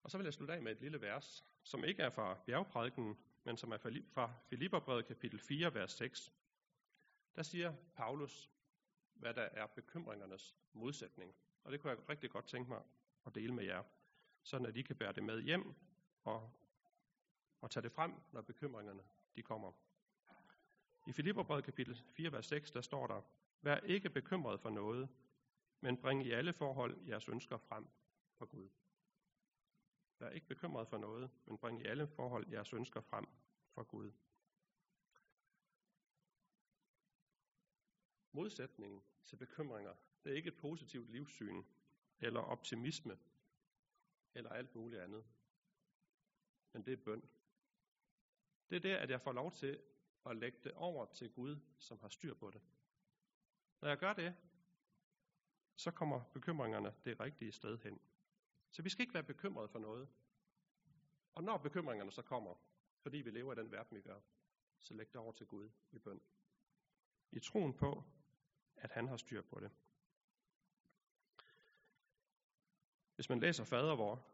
Og 0.04 0.12
så 0.12 0.18
vil 0.18 0.24
jeg 0.24 0.34
slutte 0.34 0.54
af 0.54 0.62
med 0.62 0.72
et 0.72 0.82
lille 0.82 1.02
vers, 1.02 1.46
som 1.64 1.84
ikke 1.84 2.04
er 2.04 2.10
fra 2.10 2.38
bjergprædiken, 2.46 3.18
men 3.44 3.58
som 3.58 3.72
er 3.72 3.78
fra 4.14 4.34
Filipperbrevet 4.50 5.06
kapitel 5.06 5.40
4, 5.40 5.74
vers 5.74 5.92
6. 5.92 6.34
Der 7.36 7.44
siger 7.44 7.74
Paulus, 7.96 8.50
hvad 9.14 9.34
der 9.34 9.42
er 9.42 9.68
bekymringernes 9.68 10.56
modsætning. 10.74 11.36
Og 11.64 11.72
det 11.72 11.82
kunne 11.82 11.92
jeg 11.92 12.10
rigtig 12.10 12.30
godt 12.30 12.46
tænke 12.46 12.70
mig 12.70 12.82
at 13.26 13.36
dele 13.36 13.54
med 13.54 13.64
jer, 13.64 13.84
sådan 14.44 14.68
at 14.68 14.78
I 14.78 14.82
kan 14.82 14.96
bære 14.96 15.14
det 15.14 15.24
med 15.24 15.42
hjem 15.42 15.76
og, 16.24 16.54
og 17.62 17.72
tage 17.72 17.84
det 17.84 17.92
frem, 17.92 18.14
når 18.32 18.42
bekymringerne 18.42 19.04
de 19.36 19.44
kommer. 19.44 19.72
I 21.08 21.12
Filipperbrevet 21.12 21.64
kapitel 21.64 21.96
4, 21.96 22.32
vers 22.32 22.46
6, 22.46 22.72
der 22.72 22.82
står 22.82 23.08
der, 23.08 23.22
Vær 23.62 23.78
ikke 23.78 24.10
bekymret 24.10 24.60
for 24.60 24.70
noget, 24.70 25.10
men 25.82 25.98
bring 25.98 26.26
i 26.26 26.32
alle 26.32 26.54
forhold 26.54 27.08
jeres 27.08 27.30
ønsker 27.30 27.58
frem 27.58 27.88
for 28.38 28.46
Gud. 28.46 28.70
Vær 30.22 30.30
ikke 30.30 30.48
bekymret 30.48 30.88
for 30.88 30.98
noget, 30.98 31.30
men 31.46 31.58
bring 31.58 31.82
i 31.82 31.86
alle 31.86 32.08
forhold 32.08 32.52
jeres 32.52 32.74
ønsker 32.74 33.02
frem 33.02 33.26
for 33.70 33.84
Gud. 33.84 34.12
Modsætningen 38.32 39.04
til 39.26 39.36
bekymringer, 39.36 39.94
det 40.24 40.32
er 40.32 40.36
ikke 40.36 40.48
et 40.48 40.58
positivt 40.58 41.10
livssyn, 41.10 41.64
eller 42.20 42.40
optimisme, 42.40 43.20
eller 44.34 44.50
alt 44.50 44.76
muligt 44.76 45.02
andet. 45.02 45.26
Men 46.74 46.86
det 46.86 46.94
er 46.94 47.04
bøn. 47.06 47.30
Det 48.70 48.76
er 48.76 48.80
det, 48.80 48.96
at 48.96 49.10
jeg 49.10 49.22
får 49.22 49.32
lov 49.32 49.52
til 49.52 49.82
at 50.26 50.36
lægge 50.36 50.58
det 50.64 50.74
over 50.74 51.06
til 51.06 51.32
Gud, 51.32 51.58
som 51.80 52.00
har 52.00 52.10
styr 52.10 52.34
på 52.34 52.52
det. 52.52 52.62
Når 53.82 53.90
jeg 53.90 53.98
gør 53.98 54.14
det, 54.14 54.36
så 55.76 55.92
kommer 55.92 56.24
bekymringerne 56.34 56.96
det 57.06 57.20
rigtige 57.20 57.52
sted 57.52 57.78
hen. 57.78 58.00
Så 58.72 58.82
vi 58.82 58.90
skal 58.90 59.02
ikke 59.02 59.14
være 59.14 59.24
bekymrede 59.24 59.68
for 59.68 59.80
noget. 59.80 60.10
Og 61.34 61.44
når 61.44 61.58
bekymringerne 61.58 62.12
så 62.12 62.22
kommer, 62.22 62.56
fordi 63.00 63.18
vi 63.18 63.32
lever 63.32 63.54
i 63.54 63.56
den 63.56 63.72
verden, 63.72 63.98
vi 63.98 64.02
gør, 64.02 64.20
så 64.80 64.94
læg 64.94 65.08
det 65.08 65.16
over 65.16 65.32
til 65.32 65.48
Gud 65.48 65.70
i 65.92 66.00
bøn. 66.00 66.22
I 67.32 67.40
troen 67.40 67.74
på, 67.74 68.04
at 68.76 68.92
han 68.92 69.08
har 69.08 69.18
styr 69.18 69.42
på 69.42 69.60
det. 69.60 69.72
Hvis 73.16 73.30
man 73.30 73.40
læser 73.40 73.64
fader 73.64 73.96
vor, 73.96 74.28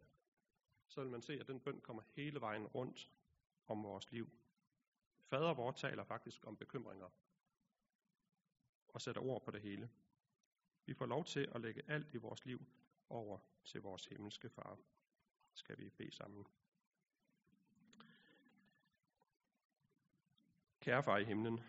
så 0.88 1.02
vil 1.02 1.10
man 1.10 1.22
se, 1.22 1.40
at 1.40 1.48
den 1.48 1.60
bøn 1.60 1.82
kommer 1.82 2.04
hele 2.14 2.42
vejen 2.42 2.68
rundt 2.68 3.12
om 3.68 3.84
vores 3.84 4.12
liv. 4.12 4.30
Fader 5.24 5.54
vor 5.54 5.72
taler 5.72 6.04
faktisk 6.04 6.46
om 6.46 6.58
bekymringer 6.58 7.10
og 8.88 9.02
sætter 9.02 9.22
ord 9.22 9.44
på 9.44 9.52
det 9.52 9.62
hele. 9.62 9.90
Vi 10.86 10.94
får 10.94 11.06
lov 11.06 11.26
til 11.26 11.52
at 11.56 11.62
lægge 11.62 11.84
alt 11.88 12.14
i 12.14 12.18
vores 12.18 12.46
liv 12.46 12.66
over 13.10 13.40
til 13.64 13.82
vores 13.82 14.06
himmelske 14.06 14.50
far. 14.50 14.78
Skal 15.54 15.78
vi 15.78 15.90
bede 15.90 16.12
sammen. 16.12 16.46
Kære 20.80 21.04
far 21.04 21.18
i 21.18 21.24
himlen, 21.24 21.60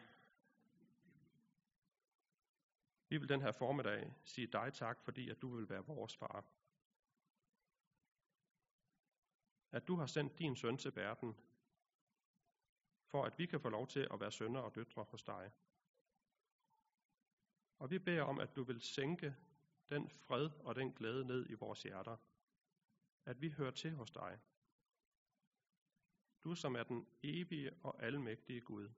vi 3.09 3.17
vil 3.17 3.29
den 3.29 3.41
her 3.41 3.53
formiddag 3.53 4.13
sige 4.25 4.47
dig 4.47 4.73
tak, 4.75 5.03
fordi 5.03 5.31
at 5.31 5.43
du 5.43 5.57
vil 5.57 5.69
være 5.69 5.87
vores 5.87 6.17
far. 6.17 6.45
At 9.71 9.89
du 9.89 9.97
har 9.97 10.07
sendt 10.07 10.39
din 10.39 10.57
søn 10.57 10.79
til 10.79 10.97
verden, 10.97 11.37
for 13.07 13.25
at 13.25 13.39
vi 13.39 13.47
kan 13.47 13.61
få 13.61 13.69
lov 13.69 13.89
til 13.89 14.09
at 14.11 14.21
være 14.21 14.33
sønner 14.33 14.61
og 14.61 14.75
døtre 14.75 15.05
hos 15.05 15.23
dig. 15.23 15.53
Og 17.79 17.91
vi 17.91 17.99
beder 17.99 18.23
om, 18.23 18.39
at 18.39 18.57
du 18.57 18.63
vil 18.63 18.81
sænke 18.81 19.37
den 19.91 20.09
fred 20.11 20.51
og 20.65 20.75
den 20.75 20.93
glæde 20.93 21.25
ned 21.25 21.51
i 21.51 21.55
vores 21.55 21.83
hjerter. 21.83 22.17
At 23.25 23.41
vi 23.41 23.51
hører 23.51 23.71
til 23.71 23.95
hos 23.95 24.11
dig. 24.11 24.41
Du 26.45 26.55
som 26.55 26.77
er 26.77 26.83
den 26.83 27.07
evige 27.23 27.73
og 27.83 28.03
almægtige 28.03 28.61
Gud. 28.61 28.91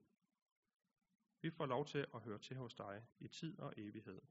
Vi 1.41 1.49
får 1.49 1.65
lov 1.65 1.85
til 1.85 2.05
at 2.13 2.21
høre 2.21 2.39
til 2.39 2.57
hos 2.57 2.75
dig 2.75 3.05
i 3.19 3.27
tid 3.27 3.59
og 3.59 3.73
evighed. 3.77 4.21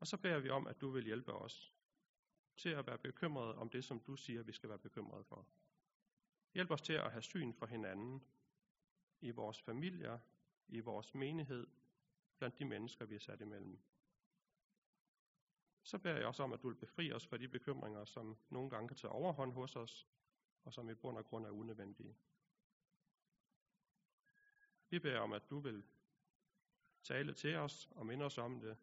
Og 0.00 0.06
så 0.06 0.16
beder 0.16 0.38
vi 0.38 0.50
om, 0.50 0.66
at 0.66 0.80
du 0.80 0.90
vil 0.90 1.04
hjælpe 1.04 1.32
os 1.32 1.74
til 2.56 2.68
at 2.68 2.86
være 2.86 2.98
bekymrede 2.98 3.54
om 3.54 3.70
det, 3.70 3.84
som 3.84 4.00
du 4.00 4.16
siger, 4.16 4.42
vi 4.42 4.52
skal 4.52 4.68
være 4.68 4.78
bekymrede 4.78 5.24
for. 5.24 5.46
Hjælp 6.54 6.70
os 6.70 6.82
til 6.82 6.92
at 6.92 7.12
have 7.12 7.22
syn 7.22 7.52
for 7.52 7.66
hinanden 7.66 8.24
i 9.20 9.30
vores 9.30 9.62
familier, 9.62 10.18
i 10.68 10.80
vores 10.80 11.14
menighed, 11.14 11.66
blandt 12.38 12.58
de 12.58 12.64
mennesker, 12.64 13.04
vi 13.04 13.14
er 13.14 13.20
sat 13.20 13.40
imellem 13.40 13.78
så 15.84 15.98
beder 15.98 16.16
jeg 16.16 16.26
også 16.26 16.42
om, 16.42 16.52
at 16.52 16.62
du 16.62 16.68
vil 16.68 16.76
befri 16.76 17.12
os 17.12 17.26
fra 17.26 17.36
de 17.36 17.48
bekymringer, 17.48 18.04
som 18.04 18.36
nogle 18.50 18.70
gange 18.70 18.88
kan 18.88 18.96
tage 18.96 19.10
overhånd 19.10 19.52
hos 19.52 19.76
os, 19.76 20.08
og 20.64 20.72
som 20.72 20.90
i 20.90 20.94
bund 20.94 21.18
og 21.18 21.24
grund 21.24 21.46
er 21.46 21.50
unødvendige. 21.50 22.16
Vi 24.90 24.98
beder 24.98 25.18
om, 25.18 25.32
at 25.32 25.50
du 25.50 25.58
vil 25.60 25.84
tale 27.02 27.34
til 27.34 27.56
os 27.56 27.88
og 27.90 28.06
minde 28.06 28.24
os 28.24 28.38
om 28.38 28.60
det, 28.60 28.76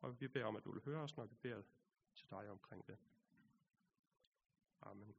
og 0.00 0.20
vi 0.20 0.28
beder 0.28 0.44
om, 0.44 0.56
at 0.56 0.64
du 0.64 0.72
vil 0.72 0.82
høre 0.84 1.00
os, 1.00 1.16
når 1.16 1.24
vi 1.24 1.34
beder 1.34 1.62
til 2.14 2.30
dig 2.30 2.50
omkring 2.50 2.86
det. 2.86 2.98
Amen. 4.80 5.14